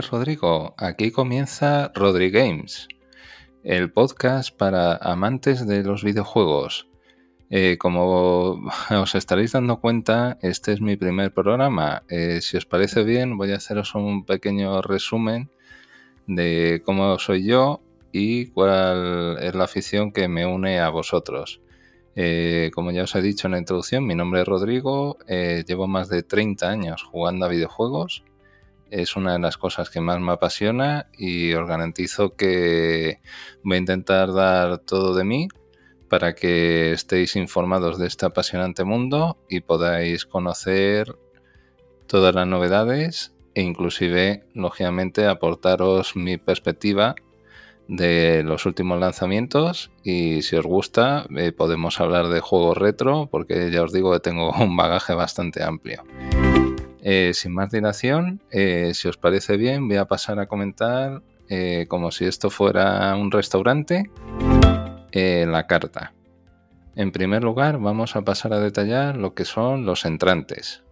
[0.00, 2.88] Rodrigo, aquí comienza Rodri Games,
[3.62, 6.88] el podcast para amantes de los videojuegos.
[7.50, 12.04] Eh, como os estaréis dando cuenta, este es mi primer programa.
[12.08, 15.50] Eh, si os parece bien, voy a haceros un pequeño resumen
[16.26, 17.82] de cómo soy yo
[18.12, 21.60] y cuál es la afición que me une a vosotros.
[22.16, 26.08] Eh, como ya os he dicho en la introducción, mi nombre es Rodrigo, llevo más
[26.08, 28.24] de 30 años jugando a videojuegos
[28.92, 33.20] es una de las cosas que más me apasiona y os garantizo que
[33.64, 35.48] voy a intentar dar todo de mí
[36.10, 41.16] para que estéis informados de este apasionante mundo y podáis conocer
[42.06, 47.14] todas las novedades e inclusive, lógicamente, aportaros mi perspectiva
[47.88, 53.70] de los últimos lanzamientos y si os gusta eh, podemos hablar de juegos retro porque
[53.70, 56.04] ya os digo que tengo un bagaje bastante amplio.
[57.04, 61.86] Eh, sin más dilación, eh, si os parece bien, voy a pasar a comentar, eh,
[61.88, 64.08] como si esto fuera un restaurante,
[65.12, 66.14] la carta.
[66.94, 70.84] En primer lugar, vamos a pasar a detallar lo que son los entrantes.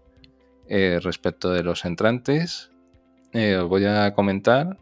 [0.69, 2.71] respecto de los entrantes,
[3.33, 4.79] os voy a comentar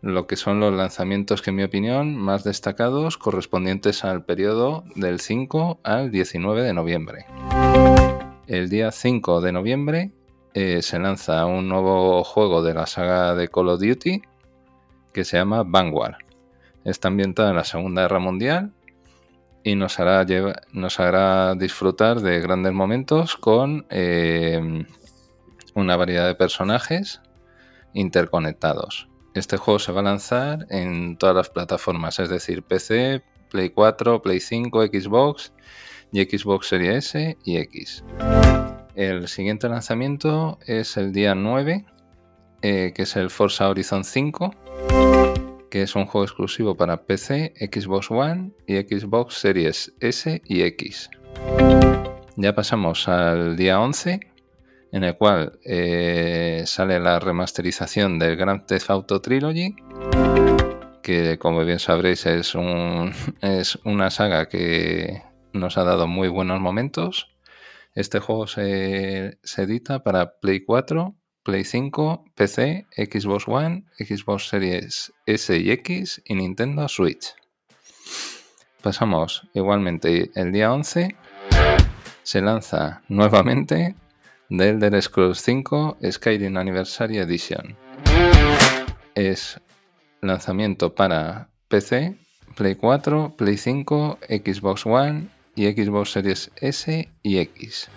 [0.00, 5.20] lo que son los lanzamientos que en mi opinión más destacados correspondientes al periodo del
[5.20, 7.26] 5 al 19 de noviembre.
[8.46, 10.12] El día 5 de noviembre
[10.54, 14.22] eh, se lanza un nuevo juego de la saga de Call of Duty
[15.12, 16.16] que se llama Vanguard.
[16.84, 18.72] Está ambientado en la Segunda Guerra Mundial
[19.62, 20.26] y nos hará,
[20.72, 24.84] nos hará disfrutar de grandes momentos con eh,
[25.74, 27.20] una variedad de personajes
[27.94, 29.08] interconectados.
[29.34, 34.20] Este juego se va a lanzar en todas las plataformas, es decir, PC, Play 4,
[34.20, 35.52] Play 5, Xbox
[36.10, 38.04] y Xbox Series S y X.
[38.94, 41.86] El siguiente lanzamiento es el día 9,
[42.60, 44.54] eh, que es el Forza Horizon 5,
[45.70, 51.08] que es un juego exclusivo para PC, Xbox One y Xbox Series S y X.
[52.36, 54.20] Ya pasamos al día 11,
[54.92, 59.74] en el cual eh, sale la remasterización del Grand Theft Auto Trilogy,
[61.02, 62.54] que como bien sabréis es,
[63.40, 65.22] es una saga que
[65.54, 67.31] nos ha dado muy buenos momentos
[67.94, 75.56] este juego se, edita para Play 4, Play 5, PC, Xbox One, Xbox Series S
[75.56, 77.34] y X y Nintendo Switch.
[78.82, 81.16] Pasamos igualmente el día 11.
[82.22, 83.94] Se lanza nuevamente
[84.48, 87.76] The Elder Scrolls 5 Skyrim Anniversary Edition.
[89.14, 89.60] Es
[90.22, 92.16] lanzamiento para PC,
[92.56, 97.88] Play 4, Play 5, Xbox One, y Xbox Series S y X.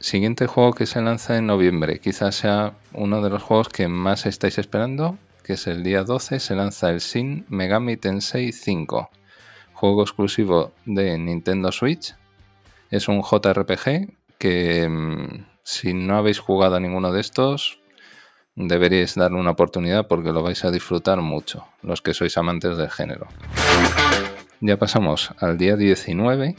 [0.00, 4.26] Siguiente juego que se lanza en noviembre, quizás sea uno de los juegos que más
[4.26, 9.10] estáis esperando, que es el día 12, se lanza el Shin Megami Tensei 5,
[9.72, 12.14] juego exclusivo de Nintendo Switch.
[12.90, 17.80] Es un JRPG que mm, si no habéis jugado a ninguno de estos,
[18.54, 22.90] deberíais darle una oportunidad porque lo vais a disfrutar mucho, los que sois amantes del
[22.90, 23.28] género.
[24.60, 26.56] Ya pasamos al día 19.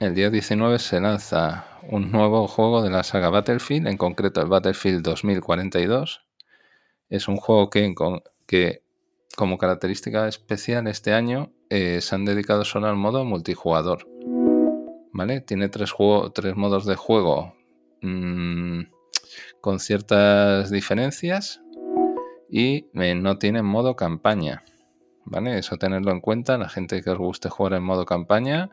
[0.00, 4.48] El día 19 se lanza un nuevo juego de la saga Battlefield, en concreto el
[4.48, 6.26] Battlefield 2042.
[7.08, 7.94] Es un juego que,
[8.46, 8.82] que
[9.36, 14.08] como característica especial este año eh, se han dedicado solo al modo multijugador.
[15.12, 15.40] ¿Vale?
[15.42, 15.94] Tiene tres,
[16.34, 17.54] tres modos de juego
[18.02, 18.80] mm,
[19.60, 21.62] con ciertas diferencias
[22.50, 24.64] y eh, no tiene modo campaña.
[25.26, 25.58] ¿Vale?
[25.58, 28.70] Eso tenerlo en cuenta, la gente que os guste jugar en modo campaña,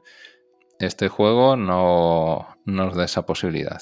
[0.80, 3.82] este juego no, nos da esa posibilidad.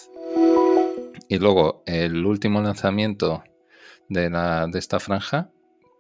[1.28, 3.44] Y luego el último lanzamiento
[4.10, 5.50] de, la, de esta franja,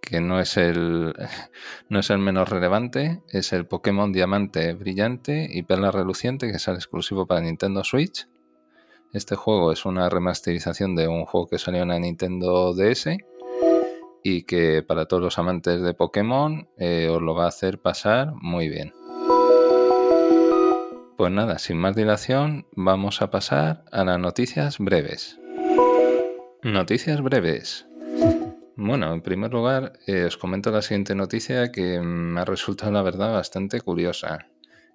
[0.01, 1.13] que no es, el,
[1.89, 6.77] no es el menos relevante, es el Pokémon Diamante Brillante y Perla Reluciente, que sale
[6.77, 8.27] exclusivo para Nintendo Switch.
[9.13, 13.09] Este juego es una remasterización de un juego que salió en la Nintendo DS
[14.23, 18.33] y que para todos los amantes de Pokémon eh, os lo va a hacer pasar
[18.35, 18.93] muy bien.
[21.17, 25.39] Pues nada, sin más dilación, vamos a pasar a las noticias breves.
[26.63, 27.85] Noticias breves.
[28.75, 33.03] Bueno, en primer lugar, eh, os comento la siguiente noticia que me ha resultado, la
[33.03, 34.47] verdad, bastante curiosa.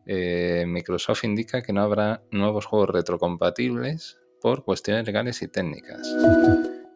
[0.06, 6.08] Eh, Microsoft indica que no habrá nuevos juegos retrocompatibles por cuestiones legales y técnicas.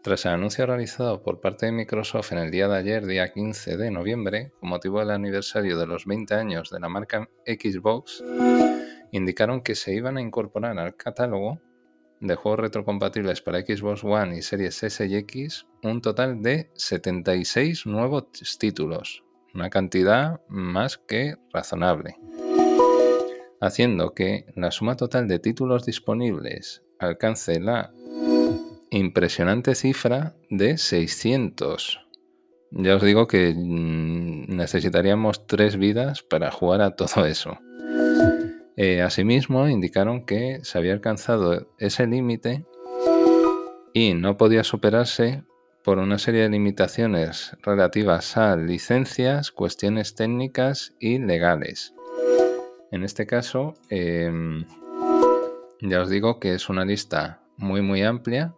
[0.03, 3.77] Tras el anuncio realizado por parte de Microsoft en el día de ayer, día 15
[3.77, 8.25] de noviembre, con motivo del aniversario de los 20 años de la marca Xbox,
[9.13, 11.61] indicaron que se iban a incorporar al catálogo
[12.19, 17.85] de juegos retrocompatibles para Xbox One y Series S y X un total de 76
[17.85, 18.25] nuevos
[18.59, 22.17] títulos, una cantidad más que razonable,
[23.61, 27.93] haciendo que la suma total de títulos disponibles alcance la
[28.91, 32.01] impresionante cifra de 600.
[32.73, 37.59] Ya os digo que mm, necesitaríamos tres vidas para jugar a todo eso.
[38.77, 42.65] Eh, asimismo, indicaron que se había alcanzado ese límite
[43.93, 45.43] y no podía superarse
[45.83, 51.95] por una serie de limitaciones relativas a licencias, cuestiones técnicas y legales.
[52.93, 54.65] En este caso, em,
[55.81, 58.55] ya os digo que es una lista muy muy amplia.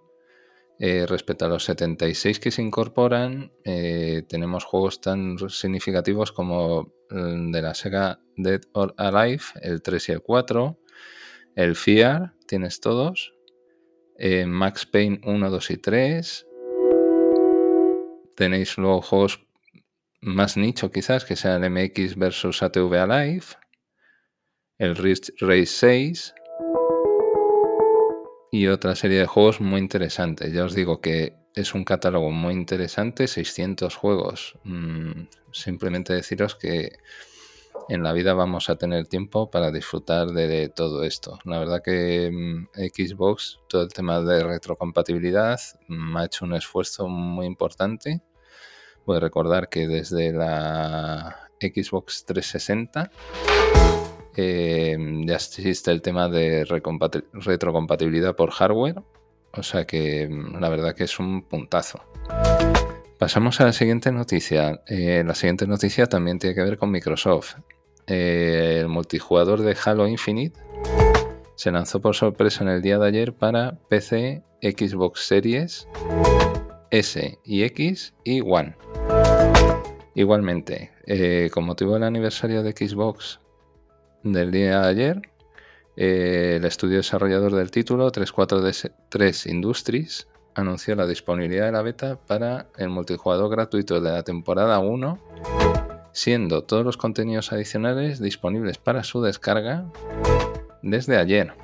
[0.84, 7.62] Eh, respecto a los 76 que se incorporan, eh, tenemos juegos tan significativos como de
[7.62, 10.80] la Sega Dead or Alive, el 3 y el 4,
[11.54, 13.32] el Fear, tienes todos,
[14.18, 16.46] eh, Max Payne 1, 2 y 3,
[18.34, 19.46] tenéis luego juegos
[20.20, 23.46] más nicho quizás, que sean el MX versus ATV Alive,
[24.78, 26.34] el Race 6
[28.54, 30.52] y otra serie de juegos muy interesantes.
[30.52, 34.58] Ya os digo que es un catálogo muy interesante, 600 juegos.
[34.64, 35.22] Mm,
[35.52, 36.98] simplemente deciros que
[37.88, 41.38] en la vida vamos a tener tiempo para disfrutar de, todo esto.
[41.44, 45.58] La verdad que mm, Xbox, todo el tema de retrocompatibilidad,
[45.88, 48.20] me ha hecho un esfuerzo muy importante.
[49.06, 53.10] Voy a recordar que desde la Xbox 360
[54.36, 59.02] eh, ya existe el tema de retrocompatibilidad por hardware.
[59.54, 62.00] O sea que mm, la verdad que es un puntazo.
[63.18, 64.82] Pasamos a la siguiente noticia.
[64.86, 67.56] Eh, la siguiente noticia también tiene que ver con Microsoft.
[68.06, 70.58] Eh, el multijugador de Halo Infinite
[71.54, 75.86] se lanzó por sorpresa en el día de ayer para PC, Xbox Series
[76.90, 78.74] S y X y One.
[80.14, 83.40] Igualmente, eh, con motivo del aniversario de Xbox
[84.22, 85.22] del día de ayer,
[85.96, 92.88] el estudio desarrollador del título 343 Industries anunció la disponibilidad de la beta para el
[92.88, 95.18] multijugador gratuito de la temporada 1,
[96.12, 99.86] siendo todos los contenidos adicionales disponibles para su descarga
[100.82, 101.54] desde ayer.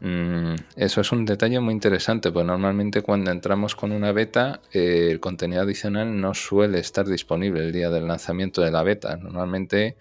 [0.00, 5.08] Mm, eso es un detalle muy interesante, pues normalmente cuando entramos con una beta, eh,
[5.10, 9.16] el contenido adicional no suele estar disponible el día del lanzamiento de la beta.
[9.16, 9.96] Normalmente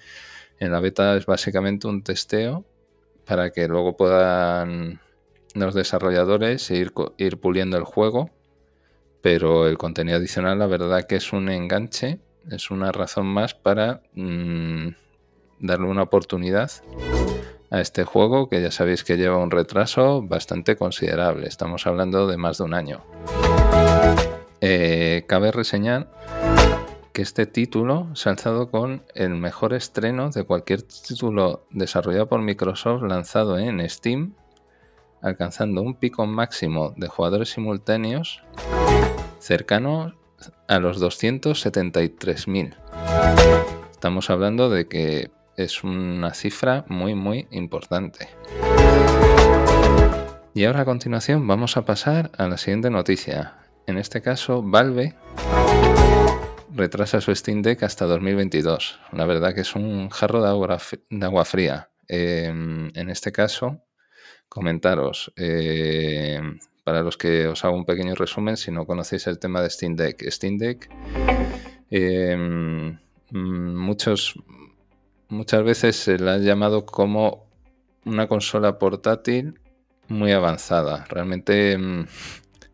[0.59, 2.65] en la beta es básicamente un testeo
[3.25, 4.99] para que luego puedan
[5.53, 8.29] los desarrolladores ir, ir puliendo el juego,
[9.21, 12.19] pero el contenido adicional la verdad que es un enganche,
[12.51, 14.89] es una razón más para mm,
[15.59, 16.71] darle una oportunidad
[17.71, 22.37] a este juego que ya sabéis que lleva un retraso bastante considerable, estamos hablando de
[22.37, 23.03] más de un año.
[24.61, 26.09] Eh, cabe reseñar
[27.15, 32.41] que este título se ha alzado con el mejor estreno de cualquier título desarrollado por
[32.41, 34.33] Microsoft lanzado en Steam
[35.21, 38.43] alcanzando un pico máximo de jugadores simultáneos
[39.39, 40.13] cercano
[40.67, 42.75] a los 273.000.
[43.91, 48.27] Estamos hablando de que es una cifra muy muy importante.
[50.53, 53.55] Y ahora a continuación vamos a pasar a la siguiente noticia.
[53.87, 55.15] En este caso, Valve
[56.75, 58.99] retrasa su Steam Deck hasta 2022.
[59.13, 61.89] La verdad que es un jarro de agua, fría.
[62.07, 63.81] Em, en este caso,
[64.49, 66.39] comentaros, eh,
[66.83, 69.95] para los que os hago un pequeño resumen, si no conocéis el tema de Steam
[69.95, 70.29] Deck.
[70.29, 70.89] Steam Deck,
[71.89, 72.99] em,
[73.31, 74.35] muchos,
[75.29, 77.47] muchas veces se la ha llamado como
[78.05, 79.59] una consola portátil
[80.09, 81.05] muy avanzada.
[81.09, 82.05] Realmente em,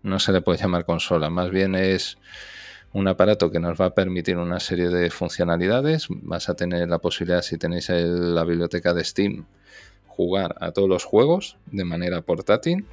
[0.03, 2.17] no se le puede llamar consola, más bien es
[2.94, 6.08] un aparato que nos va a permitir una serie de funcionalidades.
[6.10, 9.46] Vas a tener la posibilidad, si tenéis la biblioteca de Steam,
[10.08, 12.86] jugar a todos los juegos de manera portátil.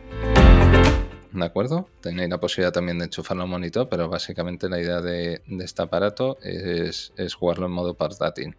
[1.32, 1.88] ¿De acuerdo?
[2.00, 6.38] Tenéis la posibilidad también de enchufarlo a monitor, pero básicamente la idea de, este aparato
[6.42, 8.56] es, jugarlo en modo portátil.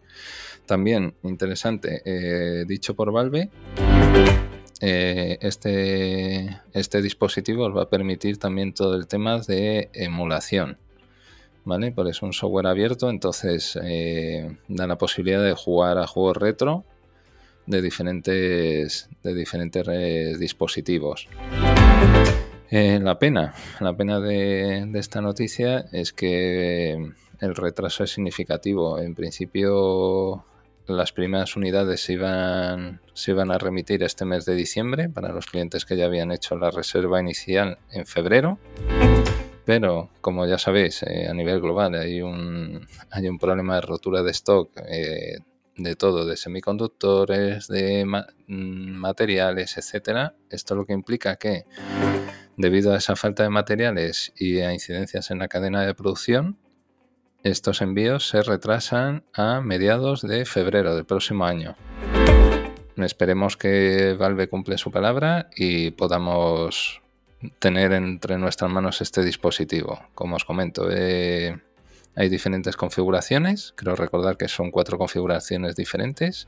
[0.66, 3.50] También interesante, eh, dicho por Valve,
[4.82, 10.78] eh, este, este dispositivo os va a permitir también todo el tema de emulación.
[11.66, 11.92] ¿Vale?
[11.92, 16.86] Por es un software abierto, entonces eh, da la posibilidad de jugar a juegos retro
[17.66, 21.28] de diferentes, de diferentes dispositivos.
[22.72, 26.94] Eh, la pena, la pena de, esta noticia es que
[27.40, 29.00] el retraso es significativo.
[29.00, 30.46] En principio,
[30.88, 35.48] las primeras unidades se iban, se iban a remitir este mes de diciembre para los
[35.48, 38.60] clientes que ya habían hecho la reserva inicial en febrero.
[39.70, 44.24] Pero, como ya sabéis, eh, a nivel global hay un, hay un problema de rotura
[44.24, 45.38] de stock eh,
[45.78, 50.34] de todo, de semiconductores, de mm, materiales, etcétera.
[50.50, 51.66] Esto lo que implica que,
[52.58, 56.58] debido a esa falta de materiales y a incidencias en la cadena de producción,
[57.44, 61.76] estos envíos se retrasan a mediados de febrero del próximo año.
[62.98, 67.04] Esperemos que Valve cumple su palabra y podamos
[67.60, 70.00] tener entre nuestras manos este dispositivo.
[70.16, 71.58] Como os comento, eh,
[72.16, 73.74] hay diferentes configuraciones.
[73.76, 76.48] Creo recordar que son cuatro configuraciones diferentes.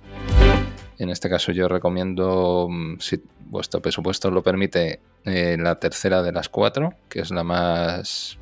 [0.97, 6.31] En este caso yo recomiendo, mm, si vuestro presupuesto lo permite, eh, la tercera de
[6.31, 8.37] las cuatro, que es la más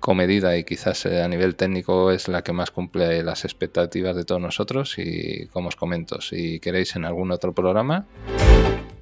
[0.00, 4.24] comedida y quizás eh, a nivel técnico es la que más cumple las expectativas de
[4.24, 8.06] todos nosotros y como os comento, si queréis en algún otro programa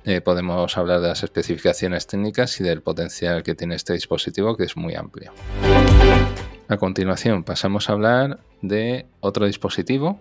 [0.05, 4.65] eh, podemos hablar de las especificaciones técnicas y del potencial que tiene este dispositivo que
[4.65, 5.33] es muy amplio.
[6.69, 10.21] A continuación pasamos a hablar de otro dispositivo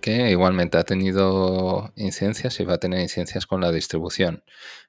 [0.00, 4.42] que igualmente ha tenido incidencias y va a tener incidencias con la distribución.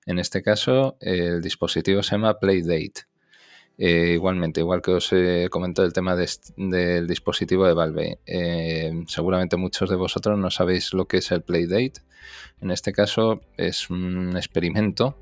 [0.06, 3.13] En este caso el dispositivo se llama Playdate.
[3.78, 9.90] Eh, igualmente, igual que os he el tema del dispositivo de Valve, eh, seguramente muchos
[9.90, 12.02] de vosotros no sabéis lo que es el Playdate.
[12.62, 15.18] En este caso es un experimento,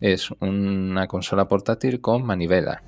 [0.00, 2.82] es una consola portátil con manivela.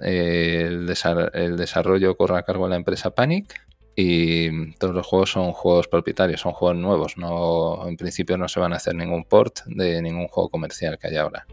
[0.00, 3.54] El, desarrollo corre a cargo de la empresa Panic
[3.94, 7.16] y todos los juegos son juegos propietarios, son juegos nuevos.
[7.16, 11.06] No, en principio no se van a hacer ningún port de ningún juego comercial que
[11.08, 11.46] haya ahora.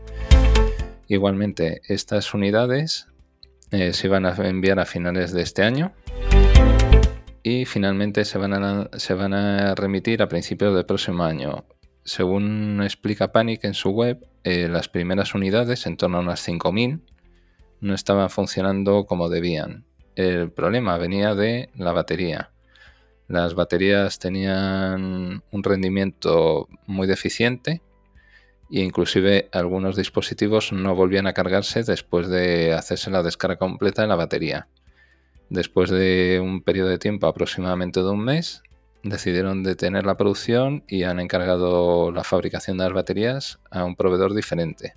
[1.11, 3.09] Igualmente, estas unidades
[3.71, 5.91] eh, se van a enviar a finales de este año
[7.43, 8.53] y finalmente se van
[9.33, 11.65] a, remitir a principios del próximo año.
[12.05, 17.01] Según explica Panic en su web, eh, las primeras unidades, en torno a unas 5.000,
[17.81, 19.83] no estaban funcionando como debían.
[20.15, 22.51] El problema venía de la batería.
[23.27, 27.81] Las baterías tenían un rendimiento muy deficiente
[28.71, 34.07] e inclusive algunos dispositivos no volvían a cargarse después de hacerse la descarga completa de
[34.07, 34.67] la batería.
[35.49, 38.63] Después de un periodo de tiempo aproximadamente de un mes,
[39.03, 44.33] decidieron detener la producción y han encargado la fabricación de las baterías a un proveedor
[44.33, 44.93] diferente.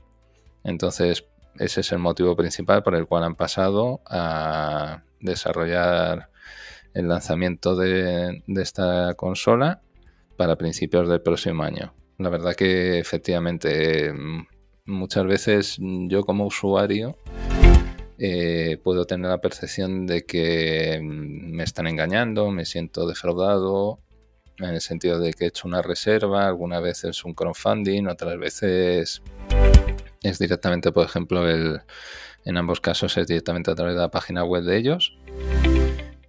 [0.62, 1.26] Entonces,
[1.59, 6.31] ese es el motivo principal por el cual han pasado a desarrollar
[6.93, 9.81] el lanzamiento de, de esta consola
[10.37, 11.93] para principios del próximo año.
[12.18, 14.47] La verdad que efectivamente mm,
[14.87, 17.16] muchas veces yo como usuario
[18.18, 23.99] eh, puedo tener la percepción de que mm, me están engañando, me siento defraudado,
[24.59, 28.38] en el sentido de que he hecho una reserva, algunas veces es un crowdfunding, otras
[28.38, 29.23] veces
[30.23, 31.80] es directamente, por ejemplo, el,
[32.44, 35.16] en ambos casos es directamente a través de la página web de ellos.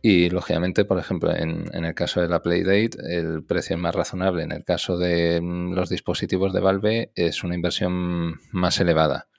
[0.08, 4.44] Y lógicamente, por ejemplo, en, el caso de la Playdate, el precio es más razonable.
[4.44, 9.30] En el caso de mm, los dispositivos de Valve, es una inversión más elevada.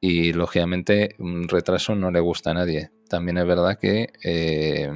[0.00, 2.90] Y lógicamente, un retraso no le gusta a nadie.
[3.10, 4.90] También es verdad que eh,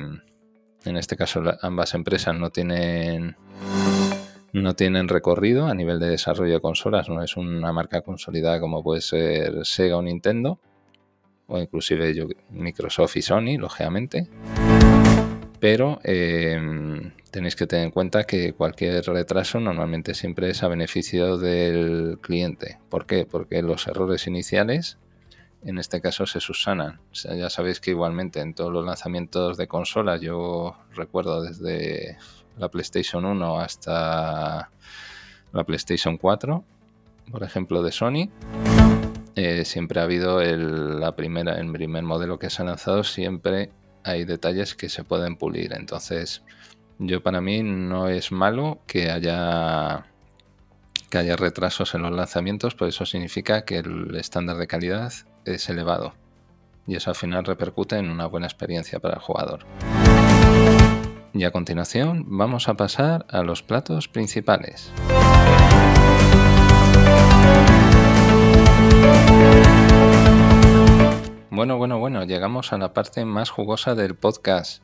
[0.86, 3.36] en este caso ambas empresas no tienen
[4.54, 8.82] no tienen recorrido a nivel de desarrollo de consolas, no es una marca consolidada como
[8.82, 10.58] puede ser Sega o Nintendo,
[11.48, 12.14] o inclusive
[12.48, 14.30] Microsoft y Sony, lógicamente
[15.60, 21.38] pero em, tenéis que tener en cuenta que cualquier retraso normalmente siempre es a beneficio
[21.38, 22.78] del cliente.
[22.88, 23.26] ¿Por qué?
[23.26, 24.98] Porque los errores iniciales
[25.66, 27.00] en este caso se subsanan.
[27.12, 32.18] ya sabéis que igualmente en todos los lanzamientos de consolas, yo recuerdo desde
[32.56, 34.70] la PlayStation 1 hasta
[35.52, 36.64] la PlayStation 4,
[37.32, 38.30] por ejemplo, de Sony.
[39.34, 43.70] Eh, siempre ha habido la primera, el primer modelo que se ha lanzado, siempre
[44.06, 45.74] hay detalles que se pueden pulir.
[45.74, 46.42] Entonces,
[46.98, 50.06] yo para mí no es malo que haya
[51.10, 55.12] que haya retrasos en los lanzamientos, pues eso significa que el estándar de calidad
[55.44, 56.14] es elevado.
[56.86, 59.60] Y eso al final repercute en una buena experiencia para el jugador.
[61.32, 64.90] Y a continuación vamos a pasar a los platos principales.
[71.56, 74.82] Bueno, bueno, bueno, llegamos a la parte más jugosa del podcast,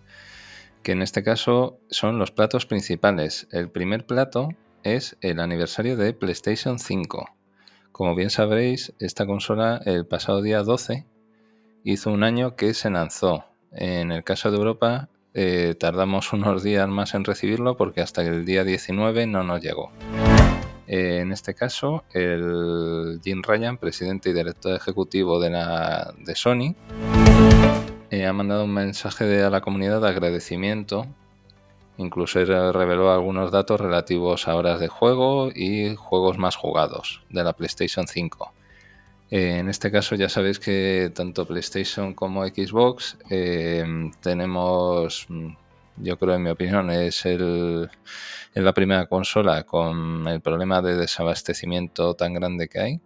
[0.82, 3.46] que en este caso son los platos principales.
[3.52, 4.48] El primer plato
[4.82, 7.28] es el aniversario de PlayStation 5.
[7.92, 11.04] Como bien sabréis, esta consola el pasado día 12
[11.84, 13.44] hizo un año que se lanzó.
[13.72, 18.46] En el caso de Europa eh, tardamos unos días más en recibirlo porque hasta el
[18.46, 19.92] día 19 no nos llegó.
[20.86, 26.74] Eh, en este caso, el Jim Ryan, presidente y director ejecutivo de, Sony,
[28.10, 31.06] eh, ha mandado un mensaje a la comunidad de agradecimiento.
[31.98, 37.52] Incluso reveló algunos datos relativos a horas de juego y juegos más jugados de la
[37.52, 38.52] PlayStation 5.
[39.30, 43.16] Eh, en este caso ya sabéis que tanto PlayStation como Xbox
[44.20, 45.52] tenemos mm,
[45.96, 47.90] yo creo, en mi opinión, es, el,
[48.54, 53.00] la primera consola con el problema de desabastecimiento tan grande que hay.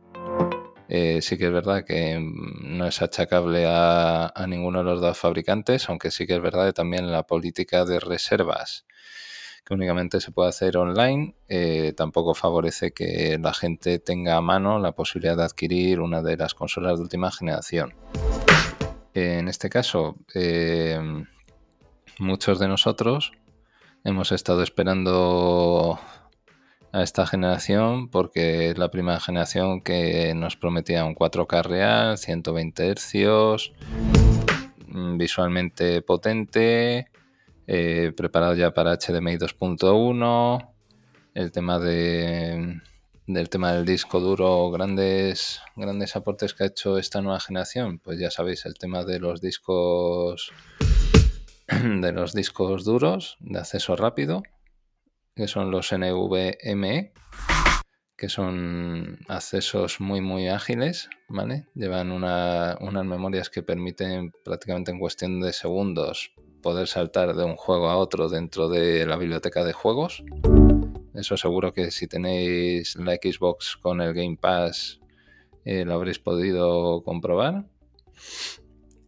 [0.89, 5.89] Eh, sí que es verdad que no es achacable a, ninguno de los dos fabricantes,
[5.89, 8.87] aunque sí que es verdad que también la política de reservas
[9.65, 14.79] que únicamente se puede hacer online, eh, tampoco favorece que la gente tenga a mano
[14.79, 17.93] la posibilidad de adquirir una de las consolas de última generación.
[19.13, 21.01] en este caso, eh,
[22.19, 23.33] muchos de nosotros
[24.05, 25.99] hemos estado esperando
[26.93, 32.95] a esta generación porque es la primera generación que nos prometía un 4K real, 120
[32.95, 33.73] Hz,
[34.89, 37.09] mm, visualmente potente,
[37.67, 40.73] eh, preparado ya para HDMI 2.1,
[41.35, 42.81] el tema de
[43.29, 48.21] del tema del disco duro, grandes, grandes aportes que ha hecho esta nueva generación, pues
[48.21, 50.53] ya sabéis, el tema de los discos
[52.01, 54.43] de los discos duros de acceso rápido,
[55.35, 57.13] que son los NVMe,
[58.17, 61.67] que son accesos muy muy ágiles, ¿vale?
[61.75, 66.33] Llevan unas memorias que permiten prácticamente en cuestión de segundos
[66.63, 70.25] poder saltar de un juego a otro dentro de la biblioteca de juegos.
[71.15, 75.01] Eso seguro que si tenéis la Xbox con el Game Pass
[75.65, 77.67] eh, lo habréis podido comprobar.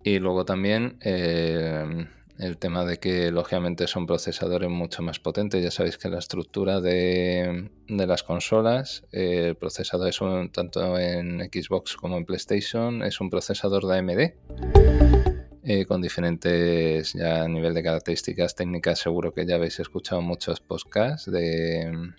[0.03, 5.63] Y luego también eh, el tema de que lógicamente son procesadores mucho más potentes.
[5.63, 11.97] Ya sabéis que la estructura de, las consolas, el procesador es un, tanto en Xbox
[11.97, 15.29] como en PlayStation, es un procesador de AMD.
[15.71, 20.61] Eh, con diferentes ya a nivel de características técnicas seguro que ya habéis escuchado muchos
[20.61, 22.15] podcasts de,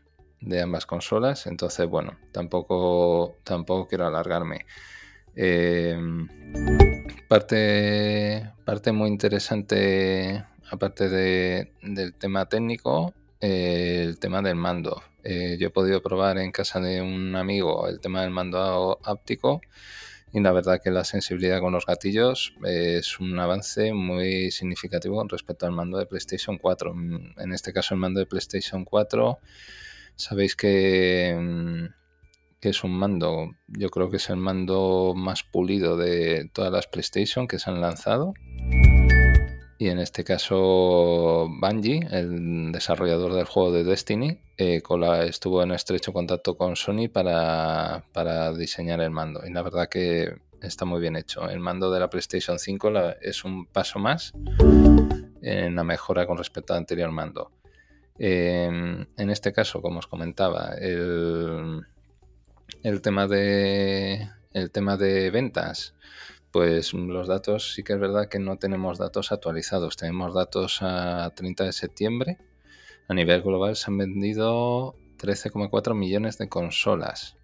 [0.62, 4.68] ambas consolas entonces bueno tampoco tampoco quiero alargarme
[5.36, 5.98] eh,
[7.30, 15.04] Parte, parte muy interesante, aparte del tema técnico, eh, el tema del mando.
[15.24, 19.62] Eh, yo he podido probar en casa de un amigo el tema del mando áptico
[20.34, 25.30] y la verdad que la sensibilidad con los gatillos es un avance muy significativo con
[25.30, 26.96] respecto al mando de PlayStation 4.
[27.38, 29.38] En este caso el mando de PlayStation 4,
[30.16, 31.99] sabéis que que
[32.62, 37.48] es un mando, yo creo que es el mando más pulido de todas las PlayStation
[37.48, 38.34] que se han lanzado.
[39.82, 44.82] Y en este caso Bungie, el desarrollador del juego de Destiny, eh,
[45.26, 48.04] estuvo en estrecho contacto con Sony para,
[48.58, 49.42] diseñar el mando.
[49.48, 51.50] Y la verdad que está muy bien hecho.
[51.50, 52.92] El mando de la PlayStation 5
[53.22, 54.34] es un paso más
[55.42, 57.54] en la mejora con respecto al anterior mando.
[58.18, 61.86] en este caso, como os comentaba, el,
[62.84, 65.96] el tema de el tema de ventas,
[66.52, 71.32] pues los datos sí que es verdad que no tenemos datos actualizados, tenemos datos a
[71.36, 72.38] 30 de septiembre.
[73.08, 77.38] A nivel global se han vendido 13,4 millones de consolas.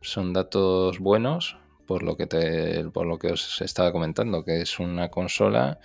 [0.00, 4.78] Son datos buenos por lo que te, por lo que os estaba comentando, que es
[4.78, 5.78] una consola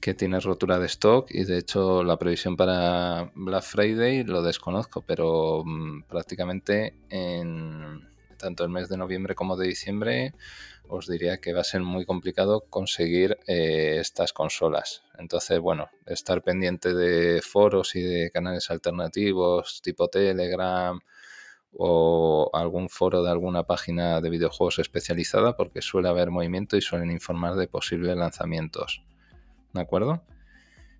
[0.00, 5.02] que tiene rotura de stock y de hecho la previsión para Black Friday lo desconozco,
[5.02, 10.34] pero mm, prácticamente en tanto el mes de noviembre como de diciembre,
[10.88, 15.02] os diría que va a ser muy complicado conseguir eh, estas consolas.
[15.18, 21.00] Entonces, bueno, estar pendiente de foros y de canales alternativos tipo Telegram
[21.72, 27.10] o algún foro de alguna página de videojuegos especializada porque suele haber movimiento y suelen
[27.10, 29.02] informar de posibles lanzamientos.
[29.72, 30.22] ¿De acuerdo?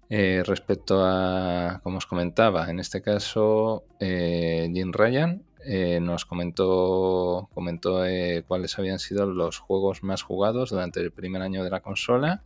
[0.09, 7.49] Eh, respecto a, como os comentaba, en este caso, eh, Jim Ryan eh, nos comentó,
[7.53, 11.81] comentó eh, cuáles habían sido los juegos más jugados durante el primer año de la
[11.81, 12.43] consola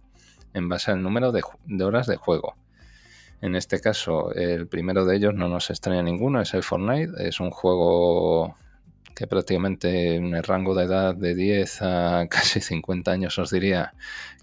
[0.54, 1.42] en base al número de,
[1.84, 2.56] horas de juego.
[3.42, 7.26] En este caso, el primero de ellos no nos extraña ninguno, es el Fortnite.
[7.28, 8.56] Es un juego
[9.14, 13.92] que prácticamente en el rango de edad de 10 a casi 50 años os diría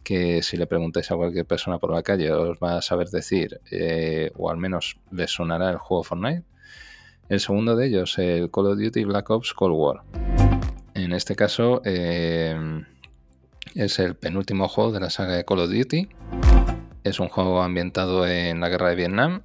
[0.03, 3.59] que si le preguntáis a cualquier persona por la calle os va a saber decir,
[3.71, 6.43] eh, o al menos le sonará el juego Fortnite.
[7.29, 10.03] El segundo de ellos, el Call of Duty Black Ops Cold War.
[10.93, 12.55] En este caso, eh,
[13.75, 16.07] es el penúltimo juego de la saga de Call of Duty.
[17.03, 19.41] Es un juego ambientado en la guerra de Vietnam,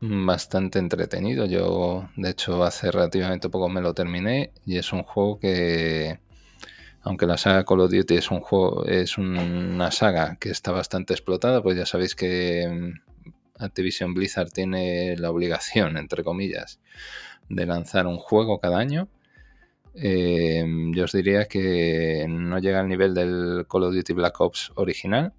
[0.00, 1.46] bastante entretenido.
[1.46, 6.18] Yo, de hecho, hace relativamente poco me lo terminé y es un juego que,
[7.02, 11.14] aunque la saga Call of Duty es un juego, es una saga que está bastante
[11.14, 13.07] explotada, pues ya sabéis que mm,
[13.58, 16.80] Activision Blizzard tiene la obligación, entre comillas,
[17.48, 19.08] de lanzar un juego cada año.
[19.94, 24.72] Eh, yo os diría que no llega al nivel del Call of Duty Black Ops
[24.76, 25.32] original,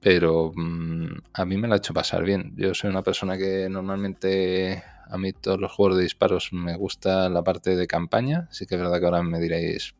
[0.00, 2.54] pero mm, a mí me la ha hecho pasar bien.
[2.56, 7.28] Yo soy una persona que normalmente a mí todos los juegos de disparos me gusta
[7.28, 9.94] la parte de campaña, sí que es verdad que ahora me diréis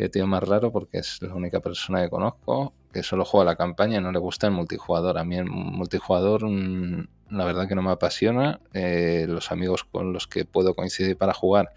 [0.00, 3.56] que tío más raro porque es la única persona que conozco que solo juega la
[3.56, 5.18] campaña y no le gusta el multijugador.
[5.18, 8.60] A mí el multijugador mm, la verdad que no me apasiona.
[8.72, 11.74] Eh, los amigos con los que puedo coincidir para jugar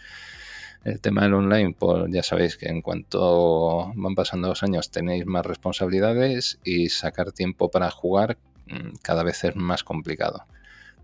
[0.86, 5.26] el tema del online, pues ya sabéis que en cuanto van pasando los años tenéis
[5.26, 10.46] más responsabilidades y sacar tiempo para jugar mm, cada vez es más complicado.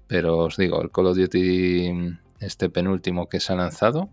[0.07, 4.09] Pero os digo, el Call of Duty, este penúltimo que se ha lanzado,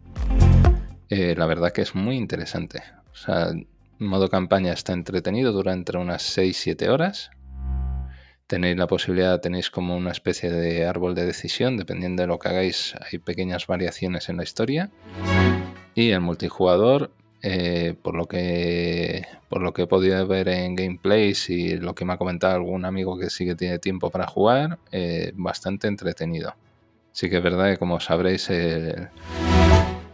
[1.09, 2.83] eh, la verdad que es muy interesante.
[3.17, 3.51] O sea,
[3.99, 7.31] modo campaña está entretenido, dura entre unas 6-7 horas.
[8.47, 12.49] Tenéis la posibilidad, tenéis como una especie de árbol de decisión, dependiendo de lo que
[12.51, 14.91] hagáis, hay pequeñas variaciones en la historia.
[15.95, 17.11] Y el multijugador,
[17.43, 22.05] eh, por, lo que, por lo que he podido ver en gameplays y lo que
[22.05, 26.55] me ha comentado algún amigo que sí que tiene tiempo para jugar, eh, bastante entretenido.
[27.13, 29.09] Sí que es verdad que como sabréis el,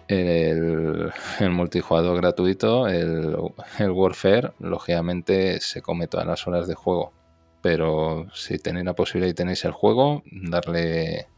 [0.08, 1.12] el,
[1.50, 3.36] multijugador gratuito, el,
[3.78, 7.12] el, Warfare, lógicamente se come todas las horas de juego.
[7.60, 11.28] Pero si tenéis la posibilidad y tenéis el juego, darle,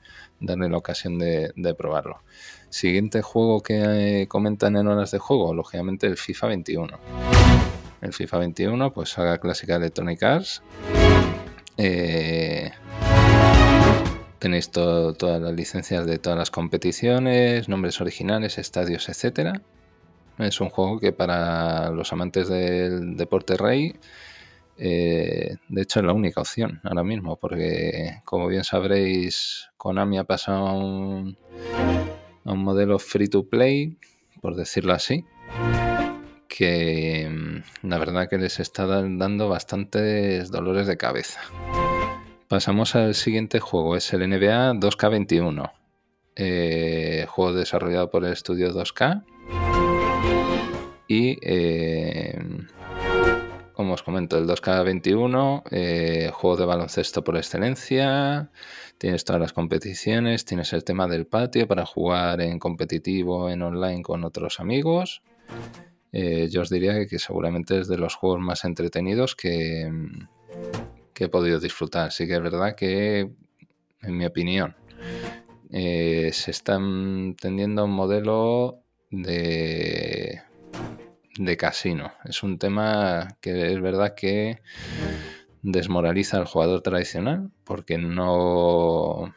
[0.41, 2.23] darle la ocasión de, de probarlo.
[2.71, 6.99] Siguiente juego que eh, comentan en horas de juego, lógicamente el FIFA 21.
[8.01, 10.63] El FIFA 21, pues saga clásica de Electronic Arts.
[11.77, 12.71] Eh,
[14.45, 19.57] tenéis todas las licencias de todas las competiciones, nombres originales, estadios, etc.
[20.37, 23.97] Es un juego que para los amantes del deporte rey,
[24.77, 30.25] eh, de hecho es la única opción ahora mismo, porque como bien sabréis, Konami ha
[30.25, 31.39] pasado a un
[32.45, 33.97] a un modelo free to play,
[34.43, 35.25] por decirlo así,
[36.49, 41.41] que mm, la verdad que les está dando bastantes dolores de cabeza.
[42.49, 45.73] Pasamos al siguiente juego, es el NBA 2K21,
[46.37, 49.25] eh, juego desarrollado por el estudio 2K
[51.09, 52.39] y eh,
[53.73, 58.51] como os comento, el 2K21, eh, juego de baloncesto por excelencia,
[58.99, 64.03] tienes todas las competiciones, tienes el tema del patio para jugar en competitivo, en online
[64.03, 65.23] con otros amigos.
[66.13, 69.91] Yo os diría que, seguramente es de los juegos más entretenidos que,
[71.21, 72.11] he podido disfrutar.
[72.13, 73.31] Sí que es verdad que,
[74.03, 74.75] en mi opinión,
[75.71, 76.79] eh, se está
[77.41, 80.43] tendiendo un modelo de,
[81.39, 82.13] de casino.
[82.25, 84.61] Es un tema que es verdad que
[85.63, 89.35] desmoraliza al jugador tradicional porque no,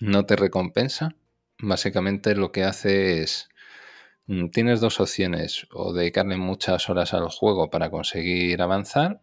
[0.00, 1.14] no te recompensa.
[1.58, 3.48] Básicamente lo que hace es,
[4.26, 9.22] mm, tienes dos opciones, o dedicarle muchas horas al juego para conseguir avanzar,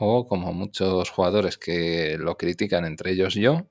[0.00, 3.68] o como muchos jugadores que lo critican, entre ellos yo,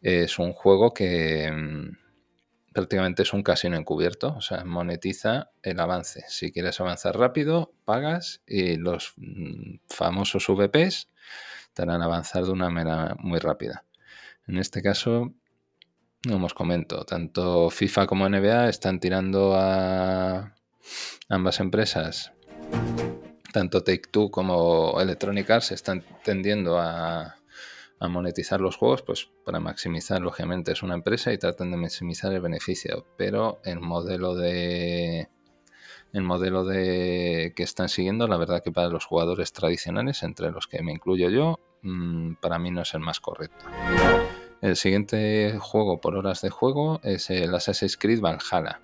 [0.00, 1.96] es un juego que mm,
[2.72, 6.24] prácticamente es un casino encubierto, o sea, monetiza el avance.
[6.28, 11.08] Si quieres avanzar rápido, pagas y los mm, famosos VPs
[11.74, 13.84] te harán avanzar de una manera muy rápida.
[14.46, 15.34] En este caso,
[16.26, 20.54] como os comento, tanto FIFA como NBA están tirando a
[21.28, 22.32] ambas empresas,
[23.52, 27.34] tanto Take Two como Electronic Arts están tendiendo a
[28.00, 32.40] monetizar los juegos, pues para maximizar, lógicamente, es una empresa y tratan de maximizar el
[32.40, 35.28] beneficio, pero el modelo de
[36.12, 40.66] el modelo de que están siguiendo, la verdad que para los jugadores tradicionales, entre los
[40.66, 43.66] que me incluyo yo, mm, para mí no es el más correcto.
[44.60, 48.80] El siguiente juego por horas de juego es el Assassin's Creed Valhalla.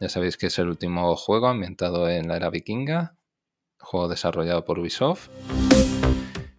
[0.00, 3.14] Ya sabéis que es el último juego ambientado en la era vikinga,
[3.86, 5.28] juego desarrollado por Ubisoft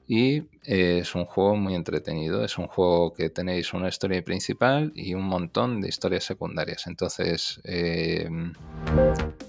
[0.07, 2.43] y eh, es un juego muy entretenido.
[2.45, 6.87] Es un juego que tenéis una historia principal y un montón de historias secundarias.
[6.87, 8.29] Entonces, eh,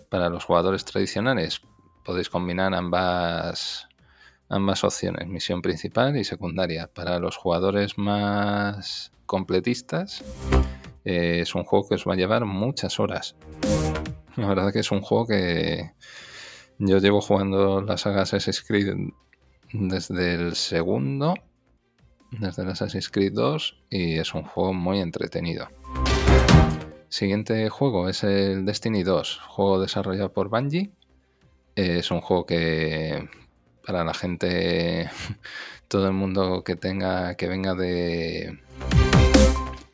[0.09, 1.63] para los jugadores tradicionales
[2.05, 3.89] podéis combinar ambas,
[4.49, 6.91] ambas opciones, misión principal y secundaria.
[6.93, 10.25] Para los jugadores más completistas,
[11.05, 13.37] eh, es un juego que os va a llevar muchas horas.
[14.35, 15.93] La verdad que es un juego que
[16.79, 18.95] yo llevo jugando las sagas Assassin's Creed
[19.73, 21.35] desde el segundo,
[22.31, 25.69] desde el Assassin's Creed 2, y es un juego muy entretenido.
[27.09, 30.93] Siguiente juego es el Destiny 2, juego desarrollado por Bungie.
[31.75, 33.29] Es un juego que
[33.85, 35.11] para la gente,
[35.89, 38.61] todo el mundo que tenga, que venga de,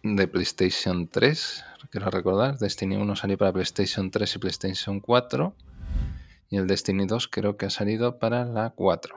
[0.02, 5.54] de PlayStation 3, quiero recordar, Destiny 1 salió para PlayStation 3 y PlayStation 4
[6.50, 9.16] y el Destiny 2 creo que ha salido para la 4.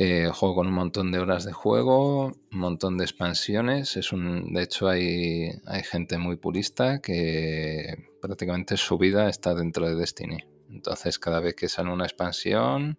[0.00, 3.96] Eh, juego con un montón de horas de juego, un montón de expansiones.
[3.96, 9.88] Es un, de hecho, hay, hay gente muy purista que prácticamente su vida está dentro
[9.88, 10.38] de Destiny.
[10.70, 12.98] Entonces, cada vez que sale una expansión,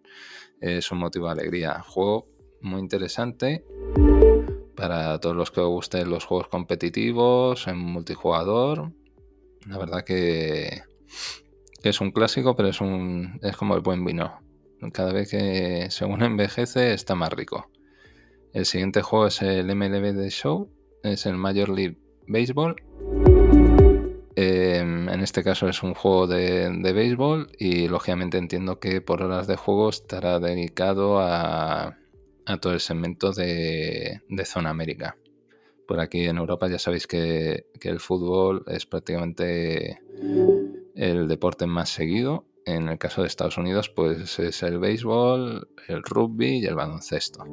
[0.60, 1.82] es un motivo de alegría.
[1.82, 2.28] Juego
[2.62, 3.63] muy interesante
[4.76, 8.91] para todos los que os gusten los juegos competitivos en multijugador.
[9.67, 10.82] La verdad que,
[11.82, 14.39] que es un clásico, pero es, un, es como el buen vino
[14.94, 17.70] cada vez que según envejece está más rico.
[18.54, 20.72] El siguiente juego es el MLB de Show,
[21.04, 22.76] es el Major League Baseball.
[24.36, 29.48] Em, en este caso es un juego de, béisbol y lógicamente entiendo que por horas
[29.48, 31.98] de juego estará dedicado a,
[32.62, 35.18] todo el segmento de, Zona América.
[35.88, 40.00] Por aquí en Europa ya sabéis que el fútbol es prácticamente
[40.95, 46.04] el deporte más seguido en el caso de Estados Unidos, pues es el béisbol, el
[46.04, 47.43] rugby y el baloncesto.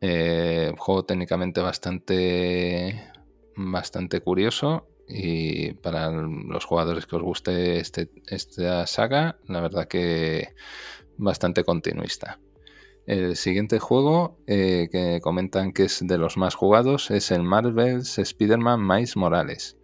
[0.00, 3.10] Eh, juego técnicamente bastante,
[3.56, 10.54] bastante curioso y para los jugadores que os guste este, esta saga, la verdad que
[11.16, 12.38] bastante continuista.
[13.06, 18.18] El siguiente juego eh, que comentan que es de los más jugados es el Marvel's
[18.18, 19.76] Spider-Man Miles Morales.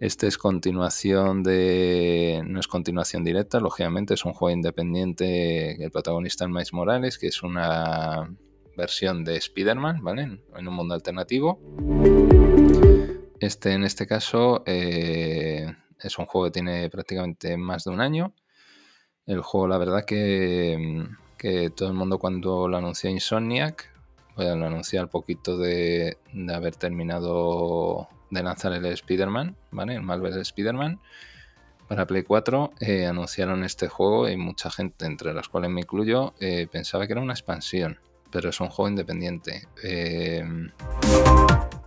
[0.00, 2.42] Este es continuación de.
[2.46, 5.84] No es continuación directa, lógicamente, es un juego independiente.
[5.84, 8.34] El protagonista es Miles Morales, que es una
[8.78, 10.40] versión de Spider-Man, ¿vale?
[10.56, 11.60] En un mundo alternativo.
[13.40, 15.70] Este, en este caso, eh,
[16.02, 18.32] es un juego que tiene prácticamente más de un año.
[19.26, 23.92] El juego, la verdad, que, que todo el mundo cuando lo anunció Insomniac,
[24.34, 29.94] bueno, lo anunció al poquito de, de haber terminado de lanzar el Spider-Man, ¿vale?
[29.94, 31.00] El Marvel Spider-Man.
[31.88, 36.34] Para Play 4 eh, anunciaron este juego y mucha gente, entre las cuales me incluyo,
[36.38, 37.98] eh, pensaba que era una expansión,
[38.30, 39.66] pero es un juego independiente.
[39.82, 40.44] Eh,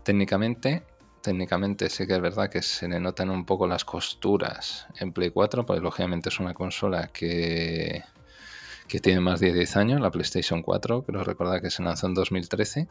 [0.04, 0.84] técnicamente,
[1.22, 5.32] técnicamente sí que es verdad que se le notan un poco las costuras en Play
[5.32, 8.04] 4, porque lógicamente es una consola que,
[8.90, 12.14] que tiene más de 10 años, la PlayStation 4, creo recordar que se lanzó en
[12.14, 12.90] 2013.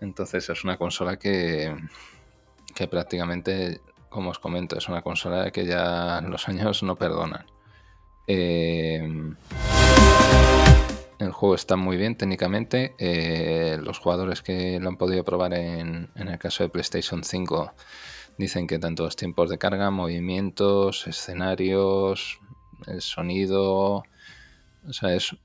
[0.00, 1.76] Entonces es una consola que,
[2.74, 7.46] que prácticamente, como os comento, es una consola que ya los años no perdonan.
[8.26, 9.02] Eh,
[11.18, 12.94] el juego está muy bien técnicamente.
[12.98, 17.72] Eh, los jugadores que lo han podido probar en, el caso de PlayStation 5
[18.38, 22.40] dicen que tanto los tiempos de carga, movimientos, escenarios,
[22.86, 24.02] el sonido,
[24.88, 25.36] o sea, es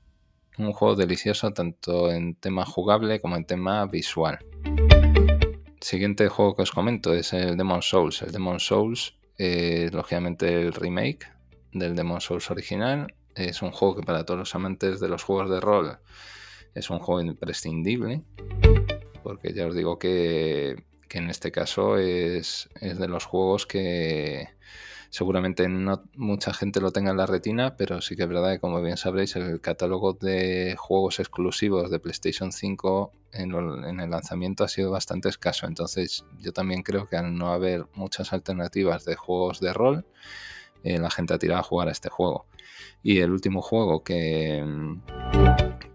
[0.56, 4.38] un juego delicioso tanto en tema jugable como en tema visual
[5.80, 8.22] siguiente juego que os comento es el Demon Souls.
[8.22, 11.26] El Demon Souls es lógicamente el remake
[11.72, 13.14] del Demon Souls original.
[13.34, 15.98] Es un juego que para todos los amantes de los juegos de rol
[16.74, 18.22] es un juego imprescindible.
[19.22, 24.48] Porque ya os digo que, que en este caso es, es de los juegos que,
[25.10, 28.60] seguramente no mucha gente lo tenga en la retina, pero sí que es verdad que
[28.60, 34.68] como bien sabréis el catálogo de juegos exclusivos de PlayStation 5 en, el lanzamiento ha
[34.68, 39.60] sido bastante escaso, entonces yo también creo que al no haber muchas alternativas de juegos
[39.60, 40.06] de rol,
[40.84, 42.46] eh, la gente ha tirado a jugar a este juego.
[43.02, 44.64] Y el último juego que,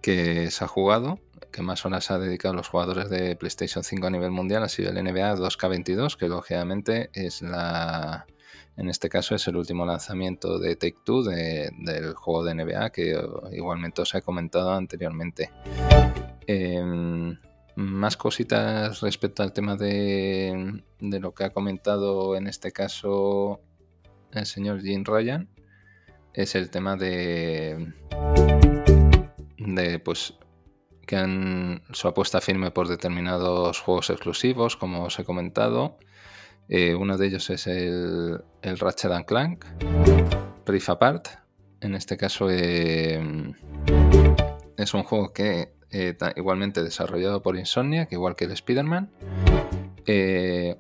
[0.02, 1.20] que se ha jugado
[1.54, 4.70] que más horas ha dedicado a los jugadores de PlayStation 5 a nivel mundial ha
[4.70, 8.26] sido el NBA 2K22, que lógicamente es la,
[8.76, 13.16] en este caso es el último lanzamiento de Take Two del juego de NBA que
[13.52, 15.52] igualmente os he comentado anteriormente.
[16.48, 17.38] Em,
[17.76, 23.62] más cositas respecto al tema de, lo que ha comentado en este caso
[24.32, 25.50] el señor Jim Ryan
[26.34, 27.94] es el tema de
[29.58, 30.36] de pues
[31.06, 35.98] que han su apuesta firme por determinados juegos exclusivos como os he comentado
[36.70, 39.66] eh, uno de ellos es el, el Ratchet Clank,
[40.66, 41.28] Rift Apart.
[41.82, 43.22] En este caso eh,
[44.78, 49.12] es un juego que eh, igualmente desarrollado por Insomnia, que igual que el Spider-Man.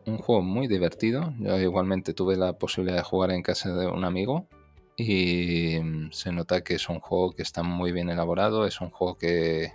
[0.06, 1.34] un juego muy divertido.
[1.40, 4.48] Yo igualmente tuve la posibilidad de jugar en casa de un amigo.
[4.96, 5.78] y
[6.12, 9.72] se nota que es un juego que está muy bien elaborado, es un juego que